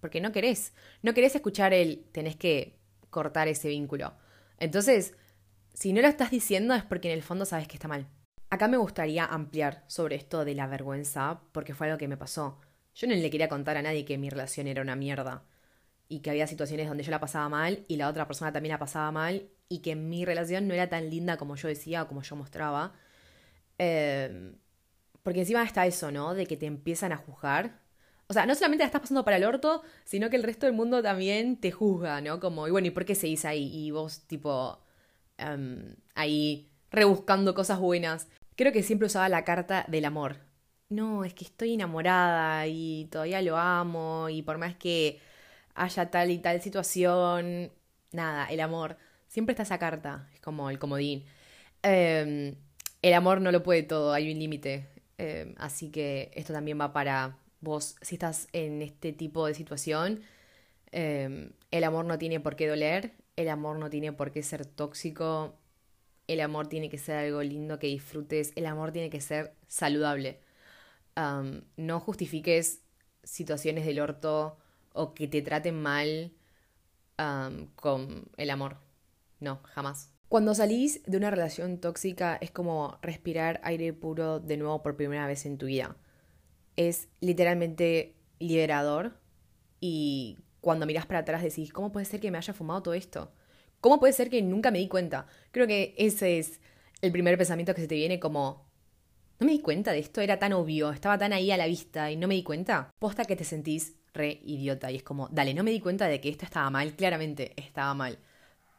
porque 0.01 0.21
no 0.21 0.31
querés. 0.31 0.73
No 1.01 1.13
querés 1.13 1.35
escuchar 1.35 1.73
el 1.73 2.05
tenés 2.11 2.35
que 2.35 2.79
cortar 3.09 3.47
ese 3.47 3.69
vínculo. 3.69 4.13
Entonces, 4.59 5.15
si 5.73 5.93
no 5.93 6.01
lo 6.01 6.07
estás 6.07 6.31
diciendo 6.31 6.73
es 6.73 6.83
porque 6.83 7.09
en 7.09 7.17
el 7.17 7.23
fondo 7.23 7.45
sabes 7.45 7.67
que 7.67 7.75
está 7.75 7.87
mal. 7.87 8.07
Acá 8.49 8.67
me 8.67 8.77
gustaría 8.77 9.25
ampliar 9.25 9.83
sobre 9.87 10.15
esto 10.15 10.45
de 10.45 10.55
la 10.55 10.67
vergüenza, 10.67 11.41
porque 11.51 11.73
fue 11.73 11.87
algo 11.87 11.97
que 11.97 12.07
me 12.07 12.17
pasó. 12.17 12.59
Yo 12.95 13.07
no 13.07 13.13
le 13.13 13.29
quería 13.29 13.49
contar 13.49 13.77
a 13.77 13.81
nadie 13.81 14.05
que 14.05 14.17
mi 14.17 14.29
relación 14.29 14.67
era 14.67 14.81
una 14.81 14.95
mierda 14.95 15.43
y 16.07 16.19
que 16.21 16.29
había 16.29 16.47
situaciones 16.47 16.87
donde 16.87 17.03
yo 17.03 17.11
la 17.11 17.19
pasaba 17.19 17.49
mal 17.49 17.85
y 17.87 17.97
la 17.97 18.09
otra 18.09 18.27
persona 18.27 18.53
también 18.53 18.71
la 18.73 18.79
pasaba 18.79 19.11
mal 19.11 19.49
y 19.69 19.79
que 19.79 19.95
mi 19.95 20.25
relación 20.25 20.67
no 20.67 20.73
era 20.73 20.87
tan 20.89 21.09
linda 21.09 21.37
como 21.37 21.55
yo 21.55 21.67
decía 21.67 22.03
o 22.03 22.07
como 22.07 22.21
yo 22.23 22.35
mostraba. 22.35 22.93
Em, 23.77 24.55
porque 25.23 25.41
encima 25.41 25.63
está 25.63 25.85
eso, 25.87 26.11
¿no? 26.11 26.33
De 26.33 26.45
que 26.47 26.57
te 26.57 26.67
empiezan 26.67 27.11
a 27.11 27.17
juzgar. 27.17 27.81
O 28.27 28.33
sea, 28.33 28.45
no 28.45 28.55
solamente 28.55 28.83
la 28.83 28.87
estás 28.87 29.01
pasando 29.01 29.25
para 29.25 29.37
el 29.37 29.43
orto, 29.45 29.83
sino 30.05 30.29
que 30.29 30.37
el 30.37 30.43
resto 30.43 30.65
del 30.65 30.75
mundo 30.75 31.01
también 31.03 31.57
te 31.59 31.71
juzga, 31.71 32.21
¿no? 32.21 32.39
Como, 32.39 32.67
y 32.67 32.71
bueno, 32.71 32.87
¿y 32.87 32.91
por 32.91 33.05
qué 33.05 33.15
seguís 33.15 33.45
ahí? 33.45 33.69
Y 33.73 33.91
vos, 33.91 34.21
tipo, 34.27 34.79
em, 35.37 35.95
ahí 36.15 36.69
rebuscando 36.91 37.53
cosas 37.55 37.79
buenas. 37.79 38.27
Creo 38.55 38.71
que 38.71 38.83
siempre 38.83 39.07
usaba 39.07 39.29
la 39.29 39.43
carta 39.43 39.85
del 39.89 40.05
amor. 40.05 40.44
No, 40.89 41.23
es 41.25 41.33
que 41.33 41.45
estoy 41.45 41.73
enamorada 41.73 42.67
y 42.67 43.07
todavía 43.11 43.41
lo 43.41 43.57
amo 43.57 44.29
y 44.29 44.43
por 44.43 44.57
más 44.59 44.75
que 44.75 45.19
haya 45.75 46.11
tal 46.11 46.29
y 46.31 46.37
tal 46.39 46.61
situación, 46.61 47.71
nada, 48.11 48.45
el 48.47 48.59
amor. 48.59 48.97
Siempre 49.27 49.53
está 49.53 49.63
esa 49.63 49.79
carta, 49.79 50.29
es 50.33 50.39
como 50.41 50.69
el 50.69 50.79
comodín. 50.79 51.25
Em, 51.83 52.55
el 53.01 53.13
amor 53.13 53.41
no 53.41 53.51
lo 53.51 53.63
puede 53.63 53.83
todo, 53.83 54.13
hay 54.13 54.31
un 54.31 54.39
límite. 54.39 54.87
Em, 55.17 55.55
así 55.57 55.89
que 55.91 56.31
esto 56.35 56.53
también 56.53 56.79
va 56.79 56.93
para 56.93 57.37
vos, 57.61 57.95
si 58.01 58.15
estás 58.15 58.47
en 58.53 58.81
este 58.81 59.13
tipo 59.13 59.47
de 59.47 59.55
situación. 59.55 60.21
Em, 60.91 61.51
el 61.71 61.83
amor 61.83 62.05
no 62.05 62.17
tiene 62.19 62.39
por 62.39 62.55
qué 62.55 62.67
doler, 62.67 63.13
el 63.37 63.49
amor 63.49 63.79
no 63.79 63.89
tiene 63.89 64.13
por 64.13 64.31
qué 64.31 64.43
ser 64.43 64.65
tóxico, 64.65 65.55
el 66.27 66.41
amor 66.41 66.67
tiene 66.67 66.89
que 66.89 66.97
ser 66.97 67.17
algo 67.17 67.43
lindo 67.43 67.79
que 67.79 67.87
disfrutes, 67.87 68.53
el 68.55 68.65
amor 68.67 68.91
tiene 68.91 69.09
que 69.09 69.21
ser 69.21 69.53
saludable. 69.67 70.39
No 71.15 71.99
justifiques 71.99 72.81
situaciones 73.23 73.85
del 73.85 73.99
orto 73.99 74.57
o 74.93 75.13
que 75.13 75.27
te 75.27 75.41
traten 75.41 75.81
mal 75.81 76.33
con 77.75 78.29
el 78.37 78.49
amor. 78.49 78.77
No, 79.39 79.61
jamás. 79.63 80.11
Cuando 80.27 80.55
salís 80.55 81.03
de 81.03 81.17
una 81.17 81.29
relación 81.29 81.79
tóxica 81.79 82.37
es 82.41 82.51
como 82.51 82.97
respirar 83.01 83.61
aire 83.63 83.93
puro 83.93 84.39
de 84.39 84.57
nuevo 84.57 84.81
por 84.81 84.97
primera 84.97 85.27
vez 85.27 85.45
en 85.45 85.57
tu 85.57 85.67
vida. 85.67 85.95
Es 86.75 87.07
literalmente 87.21 88.15
liberador 88.39 89.19
y 89.79 90.39
cuando 90.61 90.85
miras 90.85 91.05
para 91.05 91.19
atrás 91.19 91.43
decís, 91.43 91.71
¿cómo 91.71 91.91
puede 91.91 92.05
ser 92.05 92.19
que 92.19 92.31
me 92.31 92.37
haya 92.37 92.53
fumado 92.53 92.81
todo 92.83 92.93
esto? 92.95 93.31
¿Cómo 93.81 93.99
puede 93.99 94.13
ser 94.13 94.29
que 94.29 94.41
nunca 94.41 94.71
me 94.71 94.79
di 94.79 94.87
cuenta? 94.87 95.27
Creo 95.51 95.67
que 95.67 95.93
ese 95.97 96.39
es 96.39 96.59
el 97.01 97.11
primer 97.11 97.37
pensamiento 97.37 97.75
que 97.75 97.81
se 97.81 97.87
te 97.87 97.95
viene 97.95 98.19
como, 98.19 98.64
no 99.39 99.45
me 99.45 99.51
di 99.51 99.59
cuenta 99.59 99.91
de 99.91 99.99
esto, 99.99 100.21
era 100.21 100.39
tan 100.39 100.53
obvio, 100.53 100.91
estaba 100.91 101.17
tan 101.17 101.33
ahí 101.33 101.51
a 101.51 101.57
la 101.57 101.67
vista 101.67 102.11
y 102.11 102.17
no 102.17 102.27
me 102.27 102.35
di 102.35 102.43
cuenta. 102.43 102.89
Posta 102.99 103.25
que 103.25 103.35
te 103.35 103.43
sentís 103.43 103.95
re 104.13 104.39
idiota 104.45 104.91
y 104.91 104.97
es 104.97 105.03
como, 105.03 105.27
dale, 105.29 105.53
no 105.53 105.63
me 105.63 105.71
di 105.71 105.79
cuenta 105.79 106.07
de 106.07 106.21
que 106.21 106.29
esto 106.29 106.45
estaba 106.45 106.69
mal, 106.69 106.93
claramente 106.95 107.53
estaba 107.57 107.93
mal. 107.93 108.17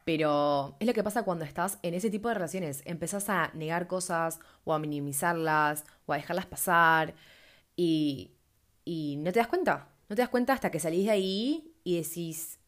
Pero 0.05 0.77
es 0.79 0.87
lo 0.87 0.95
que 0.95 1.03
pasa 1.03 1.25
cuando 1.25 1.45
estás 1.45 1.79
en 1.83 1.95
ese 1.95 2.11
tipo 2.11 2.29
de 2.29 2.35
relaciones. 2.35 2.83
Empezás 2.85 3.29
a 3.29 3.51
negar 3.55 3.87
cosas 3.87 4.39
o 4.65 4.73
a 4.73 4.79
minimizarlas 4.79 5.85
o 6.07 6.13
a 6.13 6.17
dejarlas 6.17 6.47
pasar 6.47 7.15
y, 7.75 8.31
y 8.85 9.17
no 9.19 9.33
te 9.33 9.41
das 9.41 9.49
cuenta. 9.49 9.89
No 10.09 10.15
te 10.15 10.23
das 10.23 10.29
cuenta 10.29 10.53
hasta 10.53 10.71
que 10.71 10.79
salís 10.79 11.07
de 11.07 11.11
ahí 11.11 11.75
y 11.83 12.01
decís, 12.01 12.61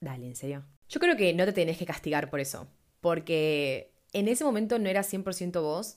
dale, 0.00 0.26
en 0.26 0.34
serio. 0.34 0.64
Yo 0.88 1.00
creo 1.00 1.16
que 1.16 1.32
no 1.34 1.44
te 1.44 1.52
tenés 1.52 1.78
que 1.78 1.86
castigar 1.86 2.30
por 2.30 2.40
eso, 2.40 2.68
porque 3.00 3.92
en 4.12 4.28
ese 4.28 4.44
momento 4.44 4.78
no 4.78 4.88
eras 4.88 5.12
100% 5.12 5.62
vos. 5.62 5.96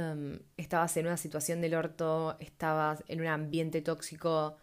Em, 0.00 0.40
estabas 0.56 0.96
en 0.96 1.06
una 1.06 1.16
situación 1.16 1.60
del 1.60 1.74
orto, 1.74 2.36
estabas 2.40 3.04
en 3.08 3.20
un 3.20 3.26
ambiente 3.26 3.82
tóxico 3.82 4.56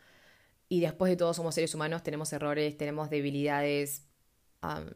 y 0.70 0.82
después 0.82 1.10
de 1.10 1.18
todo 1.18 1.34
somos 1.34 1.56
seres 1.56 1.76
humanos, 1.76 2.04
tenemos 2.04 2.32
errores, 2.34 2.78
tenemos 2.78 3.10
debilidades, 3.10 4.08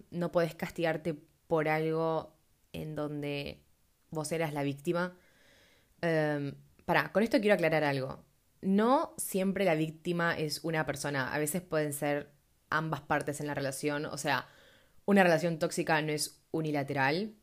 no 0.10 0.32
puedes 0.32 0.56
castigarte 0.56 1.16
por 1.48 1.70
algo 1.70 2.36
en 2.74 2.96
donde 2.96 3.64
vos 4.10 4.32
eras 4.32 4.54
la 4.54 4.64
víctima. 4.64 5.16
Um, 6.02 6.54
para, 6.86 7.12
con 7.12 7.24
esto 7.24 7.40
quiero 7.40 7.54
aclarar 7.56 7.84
algo. 7.84 8.26
No 8.62 9.14
siempre 9.18 9.66
la 9.66 9.76
víctima 9.76 10.38
es 10.38 10.64
una 10.64 10.86
persona, 10.86 11.34
a 11.34 11.40
veces 11.40 11.62
pueden 11.62 11.94
ser 11.94 12.32
ambas 12.70 13.02
partes 13.02 13.40
en 13.40 13.48
la 13.48 13.54
relación, 13.54 14.06
o 14.06 14.18
sea, 14.18 14.48
una 15.06 15.24
relación 15.24 15.60
tóxica 15.60 16.02
no 16.02 16.12
es 16.12 16.42
unilateral, 16.52 17.36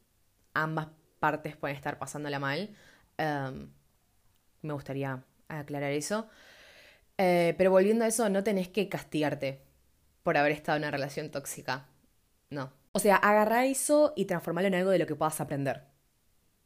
ambas 0.54 0.88
partes 1.18 1.56
pueden 1.56 1.76
estar 1.76 1.98
pasándola 1.98 2.38
mal. 2.38 2.70
me 4.62 4.72
gustaría 4.72 5.22
aclarar 5.48 5.92
eso. 5.92 6.28
Eh, 7.18 7.54
pero 7.58 7.70
volviendo 7.70 8.04
a 8.04 8.08
eso, 8.08 8.28
no 8.28 8.44
tenés 8.44 8.68
que 8.68 8.88
castigarte 8.88 9.60
por 10.22 10.36
haber 10.36 10.52
estado 10.52 10.76
en 10.76 10.82
una 10.84 10.90
relación 10.90 11.30
tóxica. 11.30 11.86
No. 12.50 12.72
O 12.92 13.00
sea, 13.00 13.16
agarrá 13.16 13.66
eso 13.66 14.12
y 14.16 14.24
transformarlo 14.26 14.68
en 14.68 14.74
algo 14.76 14.90
de 14.90 14.98
lo 14.98 15.06
que 15.06 15.16
puedas 15.16 15.40
aprender. 15.40 15.84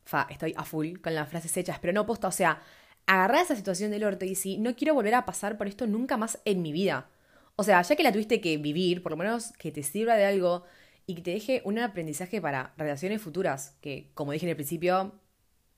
Fa, 0.04 0.26
estoy 0.30 0.54
a 0.56 0.64
full 0.64 0.98
con 0.98 1.14
las 1.14 1.28
frases 1.28 1.56
hechas, 1.56 1.78
pero 1.80 1.92
no 1.92 2.06
posta. 2.06 2.28
O 2.28 2.32
sea, 2.32 2.60
agarrá 3.06 3.40
esa 3.40 3.56
situación 3.56 3.90
del 3.90 4.04
orto 4.04 4.24
y 4.24 4.34
si 4.34 4.58
no 4.58 4.74
quiero 4.76 4.94
volver 4.94 5.14
a 5.14 5.24
pasar 5.24 5.56
por 5.58 5.68
esto 5.68 5.86
nunca 5.86 6.16
más 6.16 6.38
en 6.44 6.62
mi 6.62 6.72
vida. 6.72 7.08
O 7.56 7.64
sea, 7.64 7.82
ya 7.82 7.96
que 7.96 8.02
la 8.02 8.12
tuviste 8.12 8.40
que 8.40 8.56
vivir, 8.58 9.02
por 9.02 9.12
lo 9.12 9.16
menos 9.16 9.52
que 9.58 9.72
te 9.72 9.82
sirva 9.82 10.16
de 10.16 10.26
algo 10.26 10.64
y 11.06 11.14
que 11.16 11.22
te 11.22 11.30
deje 11.32 11.62
un 11.64 11.78
aprendizaje 11.78 12.40
para 12.40 12.74
relaciones 12.76 13.20
futuras, 13.20 13.76
que, 13.80 14.10
como 14.14 14.32
dije 14.32 14.46
en 14.46 14.50
el 14.50 14.56
principio, 14.56 15.12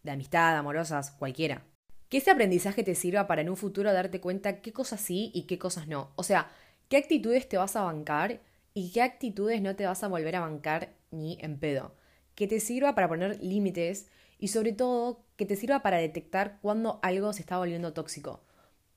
de 0.03 0.11
amistad, 0.11 0.57
amorosas, 0.57 1.11
cualquiera. 1.13 1.65
Que 2.09 2.19
ese 2.19 2.31
aprendizaje 2.31 2.85
te 2.85 2.95
sirva 2.95 3.27
para 3.27 3.43
en 3.43 3.49
un 3.49 3.57
futuro 3.57 3.93
darte 3.93 4.21
cuenta 4.21 4.61
qué 4.61 4.73
cosas 4.73 5.01
sí 5.01 5.31
y 5.35 5.43
qué 5.43 5.59
cosas 5.59 5.89
no. 5.89 6.13
O 6.17 6.23
sea, 6.23 6.51
qué 6.89 6.97
actitudes 6.97 7.49
te 7.49 7.57
vas 7.57 7.75
a 7.77 7.83
bancar 7.83 8.41
y 8.75 8.93
qué 8.93 9.03
actitudes 9.03 9.63
no 9.63 9.75
te 9.77 9.87
vas 9.87 10.05
a 10.05 10.09
volver 10.09 10.37
a 10.37 10.41
bancar 10.41 10.95
ni 11.11 11.39
en 11.41 11.59
pedo. 11.59 11.95
Que 12.35 12.47
te 12.47 12.61
sirva 12.61 12.95
para 12.95 13.09
poner 13.09 13.43
límites 13.43 14.09
y 14.39 14.49
sobre 14.49 14.73
todo 14.73 15.25
que 15.37 15.47
te 15.47 15.57
sirva 15.57 15.83
para 15.83 15.99
detectar 15.99 16.59
cuando 16.61 17.01
algo 17.03 17.33
se 17.33 17.41
está 17.41 17.59
volviendo 17.59 17.93
tóxico. 17.93 18.43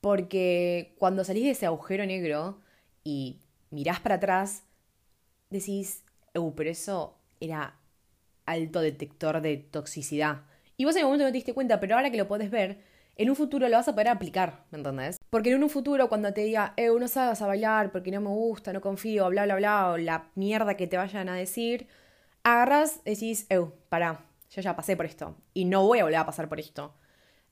Porque 0.02 0.96
cuando 1.00 1.24
salís 1.24 1.46
de 1.46 1.52
ese 1.52 1.66
agujero 1.66 2.06
negro 2.06 2.60
y 3.04 3.40
mirás 3.72 4.00
para 4.00 4.16
atrás, 4.16 4.64
decís, 5.50 6.04
uh, 6.38 6.56
pero 6.56 6.70
eso 6.70 7.18
era 7.40 7.76
alto 8.46 8.82
detector 8.82 9.42
de 9.42 9.58
toxicidad. 9.58 10.44
Y 10.78 10.86
vos 10.86 10.96
en 10.96 11.00
el 11.00 11.06
momento 11.06 11.26
no 11.26 11.32
te 11.32 11.38
diste 11.38 11.54
cuenta, 11.54 11.80
pero 11.80 11.96
ahora 11.96 12.12
que 12.12 12.18
lo 12.18 12.28
podés 12.28 12.52
ver, 12.52 12.82
en 13.16 13.30
un 13.30 13.36
futuro 13.36 13.68
lo 13.68 13.76
vas 13.76 13.88
a 13.88 13.94
poder 13.94 14.10
aplicar, 14.10 14.66
¿me 14.72 14.78
entendés? 14.78 15.18
Porque 15.30 15.52
en 15.52 15.64
un 15.64 15.70
futuro 15.70 16.08
cuando 16.08 16.32
te 16.34 16.42
diga, 16.42 16.74
eh, 16.78 16.90
no 16.98 17.08
sabes 17.08 17.42
a 17.42 17.48
bailar 17.48 17.92
porque 17.92 18.12
no 18.12 18.22
me 18.22 18.30
gusta, 18.30 18.72
no 18.74 18.82
confío, 18.82 19.28
bla, 19.30 19.46
bla, 19.46 19.56
bla, 19.56 19.90
o 19.90 19.98
la 19.98 20.30
mierda 20.36 20.78
que 20.78 20.88
te 20.88 20.98
vayan 20.98 21.28
a 21.30 21.36
decir, 21.36 21.88
agarras, 22.44 23.04
decís, 23.04 23.48
eh, 23.50 23.66
pará, 23.90 24.26
yo 24.52 24.62
ya 24.62 24.76
pasé 24.76 24.96
por 24.96 25.06
esto 25.06 25.36
y 25.54 25.66
no 25.66 25.84
voy 25.84 26.00
a 26.00 26.04
volver 26.04 26.20
a 26.20 26.26
pasar 26.26 26.48
por 26.48 26.60
esto. 26.60 26.94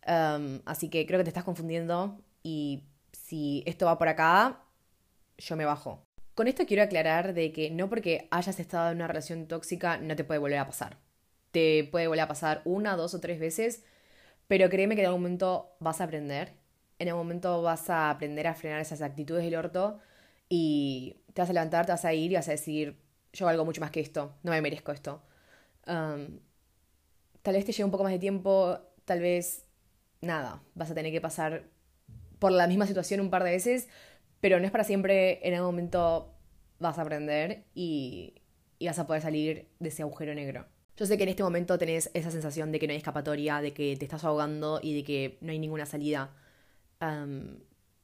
Um, 0.08 0.60
así 0.65 0.89
que 0.89 1.08
creo 1.08 1.20
que 1.20 1.24
te 1.24 1.32
estás 1.32 1.44
confundiendo 1.44 2.22
y 2.44 2.84
si 3.12 3.63
esto 3.65 3.88
va 3.88 3.98
por 3.98 4.08
acá, 4.08 4.62
yo 5.38 5.56
me 5.56 5.65
bajo. 5.65 6.04
Con 6.36 6.48
esto 6.50 6.65
quiero 6.65 6.84
aclarar 6.84 7.34
de 7.34 7.54
que 7.54 7.72
no 7.72 7.89
porque 7.89 8.27
hayas 8.30 8.60
estado 8.60 8.92
en 8.92 8.98
una 8.98 9.08
relación 9.08 9.48
tóxica 9.48 9.98
no 9.98 10.15
te 10.18 10.25
puede 10.25 10.39
volver 10.39 10.60
a 10.60 10.68
pasar. 10.68 10.98
Te 11.51 11.86
puede 11.86 12.08
volver 12.08 12.24
a 12.24 12.27
pasar 12.27 12.62
una, 12.65 12.98
dos 12.98 13.13
o 13.13 13.22
tres 13.22 13.39
veces, 13.39 13.84
pero 14.48 14.70
créeme 14.70 14.96
que 14.96 15.01
en 15.01 15.08
algún 15.08 15.22
momento 15.22 15.75
vas 15.80 16.01
a 16.01 16.04
aprender. 16.04 16.54
En 17.00 17.08
algún 17.08 17.25
momento 17.25 17.62
vas 17.62 17.89
a 17.89 18.10
aprender 18.10 18.48
a 18.48 18.54
frenar 18.54 18.82
esas 18.82 19.01
actitudes 19.01 19.46
del 19.46 19.56
orto 19.56 20.00
y 20.50 21.22
te 21.34 21.42
vas 21.42 21.50
a 21.50 21.54
levantar, 21.54 21.86
te 21.86 21.94
vas 21.94 22.06
a 22.06 22.13
ir 22.13 22.32
y 22.32 22.36
vas 22.36 22.50
a 22.50 22.51
decir, 22.51 22.98
yo 23.32 23.46
valgo 23.46 23.63
mucho 23.63 23.82
más 23.82 23.92
que 23.92 24.01
esto, 24.01 24.36
no 24.44 24.51
me 24.51 24.62
merezco 24.62 24.92
esto. 24.92 25.22
Um, 25.88 26.39
tal 27.42 27.56
vez 27.56 27.65
te 27.65 27.72
lleve 27.72 27.86
un 27.86 27.92
poco 27.92 28.04
más 28.04 28.13
de 28.13 28.20
tiempo, 28.20 28.77
tal 29.06 29.22
vez 29.22 29.65
nada, 30.22 30.62
vas 30.74 30.92
a 30.92 30.96
tener 30.96 31.12
que 31.12 31.22
pasar 31.22 31.63
por 32.39 32.51
la 32.51 32.68
misma 32.68 32.88
situación 32.88 33.22
un 33.22 33.30
par 33.30 33.44
de 33.44 33.51
veces, 33.51 33.88
pero 34.46 34.60
no 34.60 34.68
es 34.68 34.72
para 34.72 34.84
siempre, 34.84 35.40
en 35.42 35.56
algún 35.56 35.70
momento 35.70 36.32
vas 36.78 37.00
a 37.00 37.02
aprender 37.02 37.64
y, 37.74 38.36
y 38.78 38.86
vas 38.86 39.00
a 39.00 39.08
poder 39.08 39.24
salir 39.24 39.70
de 39.80 39.90
ese 39.90 40.04
agujero 40.04 40.36
negro. 40.36 40.68
Yo 40.96 41.08
sé 41.08 41.18
que 41.18 41.24
en 41.24 41.30
este 41.30 41.42
momento 41.42 41.80
tenés 41.80 42.12
esa 42.14 42.30
sensación 42.30 42.72
de 42.72 42.78
que 42.78 42.86
no 42.86 42.92
hay 42.92 42.98
escapatoria, 42.98 43.60
de 43.60 43.74
que 43.74 43.98
te 43.98 44.06
estás 44.06 44.24
ahogando 44.24 44.80
y 44.84 44.98
de 44.98 45.04
que 45.04 45.40
no 45.42 45.52
hay 45.52 45.58
ninguna 45.58 45.88
salida. 45.88 46.30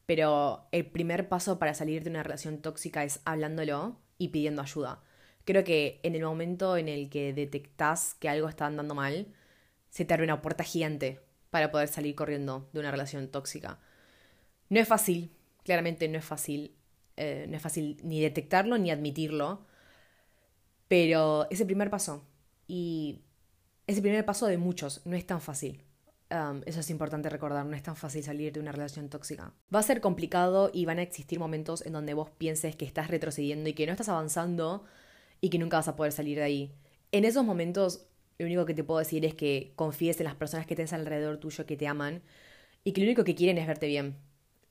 pero 0.08 0.68
el 0.72 0.88
primer 0.88 1.30
paso 1.30 1.60
para 1.60 1.76
salir 1.76 2.04
de 2.04 2.10
una 2.10 2.24
relación 2.24 2.58
tóxica 2.58 3.04
es 3.04 3.20
hablándolo 3.24 4.00
y 4.18 4.30
pidiendo 4.30 4.64
ayuda. 4.64 5.04
Creo 5.46 5.64
que 5.64 6.00
en 6.02 6.16
el 6.16 6.24
momento 6.24 6.76
en 6.76 6.88
el 6.88 7.12
que 7.12 7.34
detectás 7.34 8.16
que 8.16 8.30
algo 8.30 8.50
está 8.50 8.66
andando 8.66 8.96
mal, 8.96 9.28
se 9.92 10.06
te 10.06 10.16
abre 10.16 10.24
una 10.24 10.42
puerta 10.42 10.64
gigante 10.64 11.22
para 11.52 11.70
poder 11.70 11.88
salir 11.88 12.16
corriendo 12.16 12.68
de 12.74 12.80
una 12.80 12.90
relación 12.90 13.28
tóxica. 13.28 13.78
No 14.70 14.80
es 14.80 14.88
fácil, 14.88 15.36
claramente 15.72 16.10
no 16.10 16.18
es 16.18 16.26
fácil. 16.26 16.76
Eh, 17.16 17.46
no 17.48 17.56
es 17.56 17.62
fácil 17.62 17.98
ni 18.04 18.20
detectarlo 18.20 18.78
ni 18.78 18.92
admitirlo. 18.92 19.66
Pero 20.90 21.48
ese 21.50 21.66
primer 21.66 21.90
paso. 21.90 22.26
Y 22.68 23.22
ese 23.88 24.02
primer 24.02 24.26
paso 24.26 24.48
de 24.48 24.58
muchos 24.58 25.02
no 25.06 25.16
es 25.16 25.26
tan 25.26 25.40
fácil. 25.40 25.86
Um, 26.30 26.62
eso 26.66 26.82
es 26.82 26.90
importante 26.90 27.30
recordar, 27.30 27.66
no 27.66 27.76
es 27.76 27.84
tan 27.84 27.96
fácil 27.96 28.22
salir 28.22 28.52
de 28.52 28.60
una 28.60 28.74
relación 28.74 29.08
tóxica. 29.10 29.54
Va 29.74 29.80
a 29.80 29.84
ser 29.84 30.02
complicado 30.02 30.72
y 30.74 30.84
van 30.84 31.00
a 31.00 31.02
existir 31.02 31.40
momentos 31.40 31.86
en 31.86 31.94
donde 31.94 32.14
vos 32.14 32.30
pienses 32.30 32.76
que 32.76 32.86
estás 32.86 33.10
retrocediendo 33.10 33.70
y 33.70 33.74
que 33.74 33.86
no 33.86 33.94
estás 33.94 34.10
avanzando 34.10 34.84
y 35.40 35.50
que 35.50 35.58
nunca 35.58 35.78
vas 35.78 35.88
a 35.88 35.96
poder 35.96 36.12
salir 36.12 36.38
de 36.38 36.44
ahí. 36.44 36.76
En 37.14 37.24
esos 37.26 37.46
momentos, 37.46 38.06
lo 38.40 38.46
único 38.46 38.66
que 38.66 38.74
te 38.74 38.84
puedo 38.84 39.00
decir 39.00 39.26
es 39.26 39.36
que 39.36 39.72
confíes 39.78 40.20
en 40.20 40.26
las 40.26 40.36
personas 40.36 40.66
que 40.66 40.76
tienes 40.76 40.92
alrededor 40.94 41.38
tuyo 41.38 41.66
que 41.66 41.78
te 41.78 41.88
aman 41.88 42.22
y 42.84 42.92
que 42.92 43.02
lo 43.02 43.06
único 43.06 43.24
que 43.24 43.36
quieren 43.36 43.58
es 43.58 43.68
verte 43.68 43.88
bien. 43.88 44.18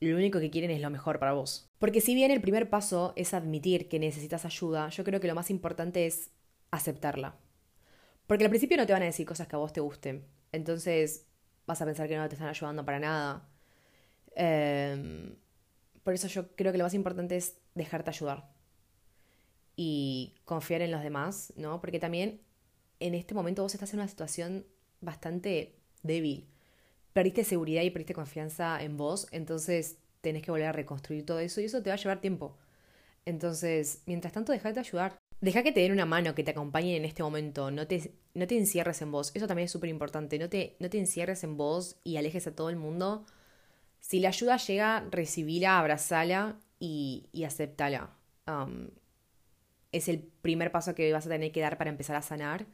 Lo 0.01 0.17
único 0.17 0.39
que 0.39 0.49
quieren 0.49 0.71
es 0.71 0.81
lo 0.81 0.89
mejor 0.89 1.19
para 1.19 1.33
vos. 1.33 1.69
Porque 1.77 2.01
si 2.01 2.15
bien 2.15 2.31
el 2.31 2.41
primer 2.41 2.69
paso 2.69 3.13
es 3.15 3.35
admitir 3.35 3.87
que 3.87 3.99
necesitas 3.99 4.45
ayuda, 4.45 4.89
yo 4.89 5.03
creo 5.03 5.19
que 5.19 5.27
lo 5.27 5.35
más 5.35 5.51
importante 5.51 6.07
es 6.07 6.31
aceptarla. 6.71 7.35
Porque 8.25 8.43
al 8.43 8.49
principio 8.49 8.77
no 8.77 8.87
te 8.87 8.93
van 8.93 9.03
a 9.03 9.05
decir 9.05 9.27
cosas 9.27 9.47
que 9.47 9.55
a 9.55 9.59
vos 9.59 9.73
te 9.73 9.79
gusten. 9.79 10.25
Entonces 10.51 11.27
vas 11.67 11.81
a 11.83 11.85
pensar 11.85 12.07
que 12.07 12.17
no 12.17 12.27
te 12.27 12.35
están 12.35 12.49
ayudando 12.49 12.83
para 12.83 12.99
nada. 12.99 13.47
Em, 14.35 15.35
por 16.03 16.15
eso 16.15 16.27
yo 16.27 16.55
creo 16.55 16.71
que 16.71 16.79
lo 16.79 16.85
más 16.85 16.95
importante 16.95 17.37
es 17.37 17.57
dejarte 17.75 18.09
ayudar 18.09 18.49
y 19.75 20.33
confiar 20.45 20.81
en 20.81 20.91
los 20.91 21.03
demás, 21.03 21.53
¿no? 21.57 21.79
Porque 21.79 21.99
también 21.99 22.41
en 22.99 23.13
este 23.13 23.35
momento 23.35 23.61
vos 23.61 23.73
estás 23.75 23.93
en 23.93 23.99
una 23.99 24.07
situación 24.07 24.65
bastante 24.99 25.75
débil. 26.01 26.47
Perdiste 27.13 27.43
seguridad 27.43 27.81
y 27.83 27.89
perdiste 27.89 28.13
confianza 28.13 28.81
en 28.81 28.97
vos, 28.97 29.27
entonces 29.31 29.97
tenés 30.21 30.43
que 30.43 30.51
volver 30.51 30.67
a 30.67 30.71
reconstruir 30.71 31.25
todo 31.25 31.39
eso 31.39 31.59
y 31.59 31.65
eso 31.65 31.81
te 31.81 31.89
va 31.89 31.95
a 31.95 31.97
llevar 31.97 32.21
tiempo. 32.21 32.57
Entonces, 33.25 34.01
mientras 34.05 34.33
tanto, 34.33 34.51
dejate 34.51 34.79
ayudar. 34.79 35.19
Deja 35.41 35.63
que 35.63 35.71
te 35.71 35.81
den 35.81 35.91
una 35.91 36.05
mano, 36.05 36.35
que 36.35 36.43
te 36.43 36.51
acompañen 36.51 36.95
en 36.95 37.05
este 37.05 37.23
momento. 37.23 37.71
No 37.71 37.87
te, 37.87 38.13
no 38.33 38.47
te 38.47 38.57
encierres 38.57 39.01
en 39.01 39.11
vos. 39.11 39.31
Eso 39.33 39.47
también 39.47 39.65
es 39.65 39.71
súper 39.71 39.89
importante. 39.89 40.37
No 40.39 40.49
te, 40.49 40.75
no 40.79 40.89
te 40.89 40.99
encierres 40.99 41.43
en 41.43 41.57
vos 41.57 41.97
y 42.03 42.17
alejes 42.17 42.47
a 42.47 42.55
todo 42.55 42.69
el 42.69 42.75
mundo. 42.75 43.25
Si 43.99 44.19
la 44.19 44.29
ayuda 44.29 44.57
llega, 44.57 45.07
recibila, 45.09 45.79
abrazala 45.79 46.59
y, 46.79 47.27
y 47.31 47.43
aceptala. 47.43 48.11
Um, 48.47 48.89
es 49.91 50.07
el 50.07 50.19
primer 50.19 50.71
paso 50.71 50.95
que 50.95 51.11
vas 51.11 51.25
a 51.25 51.29
tener 51.29 51.51
que 51.51 51.61
dar 51.61 51.77
para 51.77 51.89
empezar 51.89 52.15
a 52.15 52.21
sanar 52.21 52.65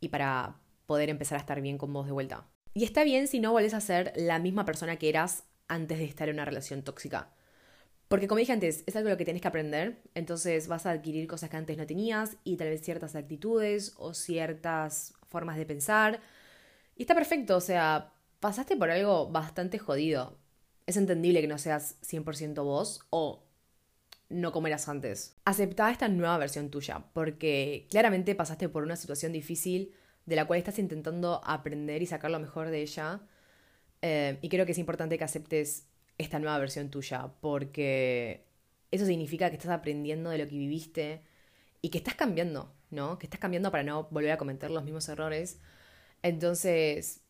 y 0.00 0.08
para 0.08 0.58
poder 0.86 1.10
empezar 1.10 1.36
a 1.38 1.40
estar 1.40 1.60
bien 1.60 1.78
con 1.78 1.92
vos 1.92 2.06
de 2.06 2.12
vuelta. 2.12 2.46
Y 2.76 2.84
está 2.84 3.04
bien 3.04 3.26
si 3.26 3.40
no 3.40 3.52
volvés 3.52 3.72
a 3.72 3.80
ser 3.80 4.12
la 4.16 4.38
misma 4.38 4.66
persona 4.66 4.98
que 4.98 5.08
eras 5.08 5.44
antes 5.66 5.96
de 5.96 6.04
estar 6.04 6.28
en 6.28 6.34
una 6.34 6.44
relación 6.44 6.82
tóxica. 6.82 7.30
Porque 8.06 8.28
como 8.28 8.38
dije 8.38 8.52
antes, 8.52 8.84
es 8.84 8.94
algo 8.94 9.08
lo 9.08 9.16
que 9.16 9.24
tienes 9.24 9.40
que 9.40 9.48
aprender, 9.48 10.02
entonces 10.14 10.68
vas 10.68 10.84
a 10.84 10.90
adquirir 10.90 11.26
cosas 11.26 11.48
que 11.48 11.56
antes 11.56 11.78
no 11.78 11.86
tenías 11.86 12.36
y 12.44 12.58
tal 12.58 12.68
vez 12.68 12.82
ciertas 12.82 13.16
actitudes 13.16 13.94
o 13.96 14.12
ciertas 14.12 15.14
formas 15.30 15.56
de 15.56 15.64
pensar. 15.64 16.20
Y 16.96 17.04
está 17.04 17.14
perfecto, 17.14 17.56
o 17.56 17.62
sea, 17.62 18.12
pasaste 18.40 18.76
por 18.76 18.90
algo 18.90 19.30
bastante 19.30 19.78
jodido. 19.78 20.36
Es 20.84 20.98
entendible 20.98 21.40
que 21.40 21.48
no 21.48 21.56
seas 21.56 21.96
100% 22.02 22.62
vos 22.62 23.06
o 23.08 23.46
no 24.28 24.52
como 24.52 24.66
eras 24.66 24.86
antes. 24.90 25.34
Acepta 25.46 25.90
esta 25.90 26.08
nueva 26.08 26.36
versión 26.36 26.68
tuya, 26.68 27.06
porque 27.14 27.86
claramente 27.88 28.34
pasaste 28.34 28.68
por 28.68 28.82
una 28.82 28.96
situación 28.96 29.32
difícil 29.32 29.94
de 30.26 30.36
la 30.36 30.46
cual 30.46 30.58
estás 30.58 30.78
intentando 30.78 31.40
aprender 31.44 32.02
y 32.02 32.06
sacar 32.06 32.30
lo 32.30 32.40
mejor 32.40 32.70
de 32.70 32.82
ella. 32.82 33.20
Eh, 34.02 34.38
y 34.42 34.48
creo 34.48 34.66
que 34.66 34.72
es 34.72 34.78
importante 34.78 35.18
que 35.18 35.24
aceptes 35.24 35.86
esta 36.18 36.38
nueva 36.38 36.58
versión 36.58 36.90
tuya, 36.90 37.32
porque 37.40 38.46
eso 38.90 39.06
significa 39.06 39.50
que 39.50 39.56
estás 39.56 39.70
aprendiendo 39.72 40.30
de 40.30 40.38
lo 40.38 40.48
que 40.48 40.56
viviste 40.56 41.22
y 41.82 41.90
que 41.90 41.98
estás 41.98 42.14
cambiando, 42.14 42.74
¿no? 42.90 43.18
Que 43.18 43.26
estás 43.26 43.40
cambiando 43.40 43.70
para 43.70 43.84
no 43.84 44.08
volver 44.10 44.32
a 44.32 44.38
cometer 44.38 44.70
los 44.70 44.84
mismos 44.84 45.08
errores. 45.08 45.60
Entonces, 46.22 47.22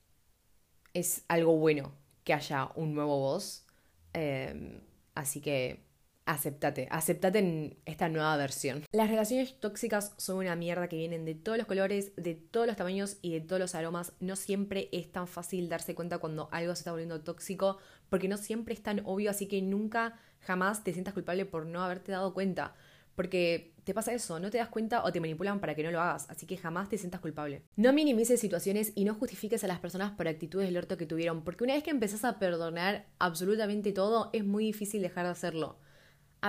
es 0.94 1.24
algo 1.28 1.56
bueno 1.56 1.92
que 2.24 2.34
haya 2.34 2.70
un 2.76 2.94
nuevo 2.94 3.18
vos. 3.18 3.66
Eh, 4.14 4.80
así 5.14 5.40
que 5.40 5.85
aceptate, 6.26 6.88
aceptate 6.90 7.38
en 7.38 7.76
esta 7.84 8.08
nueva 8.08 8.36
versión. 8.36 8.84
Las 8.92 9.08
relaciones 9.08 9.58
tóxicas 9.58 10.12
son 10.18 10.38
una 10.38 10.56
mierda 10.56 10.88
que 10.88 10.96
vienen 10.96 11.24
de 11.24 11.34
todos 11.34 11.56
los 11.56 11.66
colores, 11.66 12.12
de 12.16 12.34
todos 12.34 12.66
los 12.66 12.76
tamaños 12.76 13.16
y 13.22 13.32
de 13.32 13.40
todos 13.40 13.60
los 13.60 13.74
aromas. 13.74 14.12
No 14.20 14.36
siempre 14.36 14.88
es 14.92 15.10
tan 15.10 15.28
fácil 15.28 15.68
darse 15.68 15.94
cuenta 15.94 16.18
cuando 16.18 16.48
algo 16.52 16.74
se 16.74 16.80
está 16.80 16.90
volviendo 16.90 17.22
tóxico, 17.22 17.78
porque 18.10 18.28
no 18.28 18.36
siempre 18.36 18.74
es 18.74 18.82
tan 18.82 19.02
obvio, 19.04 19.30
así 19.30 19.46
que 19.46 19.62
nunca, 19.62 20.18
jamás 20.40 20.84
te 20.84 20.92
sientas 20.92 21.14
culpable 21.14 21.46
por 21.46 21.64
no 21.64 21.82
haberte 21.82 22.12
dado 22.12 22.34
cuenta. 22.34 22.74
Porque 23.14 23.72
te 23.84 23.94
pasa 23.94 24.12
eso, 24.12 24.38
no 24.38 24.50
te 24.50 24.58
das 24.58 24.68
cuenta 24.68 25.02
o 25.04 25.12
te 25.12 25.20
manipulan 25.20 25.58
para 25.58 25.74
que 25.74 25.82
no 25.82 25.90
lo 25.90 26.00
hagas, 26.00 26.28
así 26.28 26.44
que 26.44 26.58
jamás 26.58 26.90
te 26.90 26.98
sientas 26.98 27.20
culpable. 27.20 27.62
No 27.76 27.94
minimices 27.94 28.40
situaciones 28.40 28.92
y 28.94 29.04
no 29.04 29.14
justifiques 29.14 29.64
a 29.64 29.68
las 29.68 29.78
personas 29.78 30.10
por 30.10 30.28
actitudes 30.28 30.66
del 30.66 30.76
orto 30.76 30.98
que 30.98 31.06
tuvieron, 31.06 31.42
porque 31.42 31.64
una 31.64 31.74
vez 31.74 31.82
que 31.82 31.90
empezás 31.90 32.24
a 32.24 32.38
perdonar 32.38 33.06
absolutamente 33.18 33.92
todo, 33.92 34.28
es 34.34 34.44
muy 34.44 34.64
difícil 34.64 35.00
dejar 35.00 35.24
de 35.24 35.30
hacerlo 35.30 35.78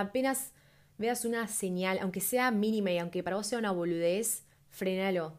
apenas 0.00 0.52
veas 0.98 1.24
una 1.24 1.46
señal, 1.48 1.98
aunque 2.00 2.20
sea 2.20 2.50
mínima 2.50 2.90
y 2.90 2.98
aunque 2.98 3.22
para 3.22 3.36
vos 3.36 3.46
sea 3.46 3.58
una 3.58 3.72
boludez, 3.72 4.44
frenalo. 4.68 5.38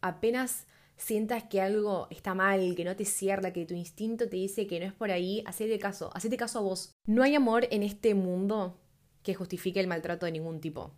Apenas 0.00 0.66
sientas 0.96 1.44
que 1.44 1.60
algo 1.60 2.06
está 2.10 2.34
mal, 2.34 2.74
que 2.76 2.84
no 2.84 2.96
te 2.96 3.04
cierra, 3.04 3.52
que 3.52 3.66
tu 3.66 3.74
instinto 3.74 4.28
te 4.28 4.36
dice 4.36 4.66
que 4.66 4.78
no 4.80 4.86
es 4.86 4.92
por 4.92 5.10
ahí, 5.10 5.42
hacete 5.46 5.78
caso, 5.78 6.10
hacete 6.14 6.36
caso 6.36 6.58
a 6.58 6.62
vos. 6.62 6.94
No 7.06 7.22
hay 7.22 7.34
amor 7.34 7.66
en 7.70 7.82
este 7.82 8.14
mundo 8.14 8.80
que 9.22 9.34
justifique 9.34 9.80
el 9.80 9.86
maltrato 9.86 10.26
de 10.26 10.32
ningún 10.32 10.60
tipo. 10.60 10.94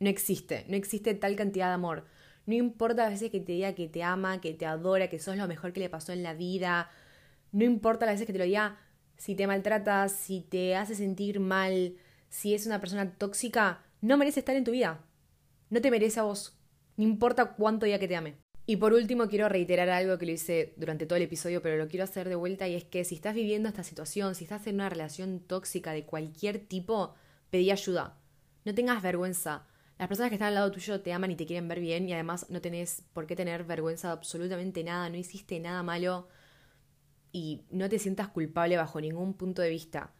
No 0.00 0.08
existe, 0.08 0.64
no 0.68 0.76
existe 0.76 1.14
tal 1.14 1.36
cantidad 1.36 1.68
de 1.68 1.74
amor. 1.74 2.06
No 2.46 2.54
importa 2.54 3.06
a 3.06 3.10
veces 3.10 3.30
que 3.30 3.40
te 3.40 3.52
diga 3.52 3.74
que 3.74 3.88
te 3.88 4.02
ama, 4.02 4.40
que 4.40 4.54
te 4.54 4.64
adora, 4.64 5.08
que 5.08 5.18
sos 5.18 5.36
lo 5.36 5.46
mejor 5.46 5.72
que 5.72 5.80
le 5.80 5.90
pasó 5.90 6.12
en 6.12 6.22
la 6.22 6.34
vida. 6.34 6.90
No 7.52 7.64
importa 7.64 8.06
las 8.06 8.14
veces 8.14 8.26
que 8.26 8.32
te 8.32 8.38
lo 8.38 8.44
diga 8.44 8.78
si 9.18 9.34
te 9.34 9.46
maltratas, 9.46 10.12
si 10.12 10.40
te 10.40 10.76
hace 10.76 10.94
sentir 10.94 11.40
mal, 11.40 11.96
si 12.28 12.54
es 12.54 12.66
una 12.66 12.80
persona 12.80 13.12
tóxica, 13.12 13.82
no 14.00 14.16
merece 14.16 14.40
estar 14.40 14.56
en 14.56 14.64
tu 14.64 14.70
vida. 14.70 15.04
No 15.70 15.80
te 15.80 15.90
merece 15.90 16.20
a 16.20 16.22
vos. 16.22 16.56
No 16.96 17.04
importa 17.04 17.54
cuánto 17.54 17.84
ya 17.86 17.98
que 17.98 18.08
te 18.08 18.16
ame. 18.16 18.36
Y 18.64 18.76
por 18.76 18.92
último, 18.92 19.28
quiero 19.28 19.48
reiterar 19.48 19.88
algo 19.88 20.18
que 20.18 20.26
lo 20.26 20.32
hice 20.32 20.74
durante 20.76 21.06
todo 21.06 21.16
el 21.16 21.22
episodio, 21.22 21.62
pero 21.62 21.76
lo 21.76 21.88
quiero 21.88 22.04
hacer 22.04 22.28
de 22.28 22.34
vuelta, 22.34 22.68
y 22.68 22.74
es 22.74 22.84
que 22.84 23.04
si 23.04 23.14
estás 23.14 23.34
viviendo 23.34 23.68
esta 23.68 23.82
situación, 23.82 24.34
si 24.34 24.44
estás 24.44 24.66
en 24.66 24.76
una 24.76 24.88
relación 24.88 25.40
tóxica 25.40 25.92
de 25.92 26.04
cualquier 26.04 26.58
tipo, 26.58 27.14
pedí 27.50 27.70
ayuda. 27.70 28.18
No 28.64 28.74
tengas 28.74 29.02
vergüenza. 29.02 29.66
Las 29.98 30.08
personas 30.08 30.28
que 30.28 30.34
están 30.36 30.48
al 30.48 30.54
lado 30.54 30.70
tuyo 30.70 31.00
te 31.00 31.12
aman 31.12 31.30
y 31.30 31.36
te 31.36 31.46
quieren 31.46 31.66
ver 31.66 31.80
bien, 31.80 32.08
y 32.08 32.12
además 32.12 32.46
no 32.50 32.60
tenés 32.60 33.02
por 33.14 33.26
qué 33.26 33.34
tener 33.34 33.64
vergüenza 33.64 34.08
de 34.08 34.12
absolutamente 34.12 34.84
nada, 34.84 35.08
no 35.08 35.16
hiciste 35.16 35.58
nada 35.58 35.82
malo 35.82 36.28
y 37.32 37.62
no 37.70 37.88
te 37.88 37.98
sientas 37.98 38.28
culpable 38.28 38.76
bajo 38.76 39.00
ningún 39.00 39.34
punto 39.34 39.62
de 39.62 39.70
vista. 39.70 40.12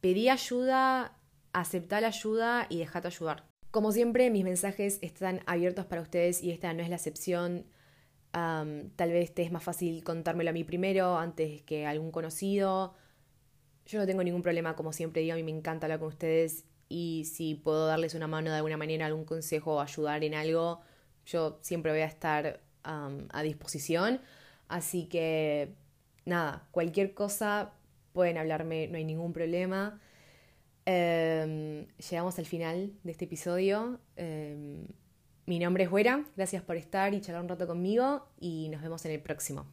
Pedí 0.00 0.28
ayuda, 0.28 1.16
aceptá 1.52 2.00
la 2.00 2.08
ayuda 2.08 2.66
y 2.68 2.78
dejate 2.78 3.08
ayudar. 3.08 3.46
Como 3.70 3.92
siempre, 3.92 4.30
mis 4.30 4.44
mensajes 4.44 4.98
están 5.02 5.40
abiertos 5.46 5.86
para 5.86 6.02
ustedes 6.02 6.42
y 6.42 6.50
esta 6.50 6.72
no 6.72 6.82
es 6.82 6.88
la 6.88 6.96
excepción. 6.96 7.66
tal 8.32 9.12
vez 9.12 9.34
te 9.34 9.42
es 9.42 9.52
más 9.52 9.62
fácil 9.62 10.04
contármelo 10.04 10.50
a 10.50 10.52
mí 10.52 10.64
primero 10.64 11.16
antes 11.16 11.62
que 11.62 11.86
a 11.86 11.90
algún 11.90 12.10
conocido. 12.10 12.94
Yo 13.86 13.98
no 13.98 14.06
tengo 14.06 14.22
ningún 14.24 14.42
problema, 14.42 14.76
como 14.76 14.92
siempre 14.92 15.22
digo, 15.22 15.34
a 15.34 15.36
mí 15.36 15.42
me 15.42 15.52
encanta 15.52 15.86
hablar 15.86 16.00
con 16.00 16.08
ustedes 16.08 16.64
y 16.88 17.24
si 17.24 17.54
puedo 17.54 17.86
darles 17.86 18.14
una 18.14 18.26
mano 18.26 18.50
de 18.50 18.56
alguna 18.56 18.76
manera, 18.76 19.06
algún 19.06 19.24
consejo 19.24 19.76
o 19.76 19.80
ayudar 19.80 20.24
en 20.24 20.34
algo, 20.34 20.80
yo 21.24 21.58
siempre 21.62 21.92
voy 21.92 22.02
a 22.02 22.06
estar 22.06 22.60
a 22.84 23.42
disposición. 23.42 24.20
Así 24.68 25.06
que 25.06 25.74
nada, 26.26 26.68
cualquier 26.70 27.14
cosa 27.14 27.72
pueden 28.12 28.36
hablarme, 28.36 28.88
no 28.88 28.98
hay 28.98 29.04
ningún 29.04 29.32
problema. 29.32 30.00
Em, 30.84 31.86
llegamos 32.10 32.38
al 32.38 32.46
final 32.46 32.92
de 33.02 33.10
este 33.10 33.24
episodio. 33.24 34.00
Em, 34.16 34.86
mi 35.46 35.58
nombre 35.58 35.84
es 35.84 35.90
Güera, 35.90 36.24
gracias 36.36 36.62
por 36.62 36.76
estar 36.76 37.14
y 37.14 37.20
charlar 37.20 37.42
un 37.42 37.48
rato 37.48 37.66
conmigo 37.66 38.28
y 38.38 38.68
nos 38.68 38.82
vemos 38.82 39.04
en 39.06 39.12
el 39.12 39.20
próximo. 39.20 39.66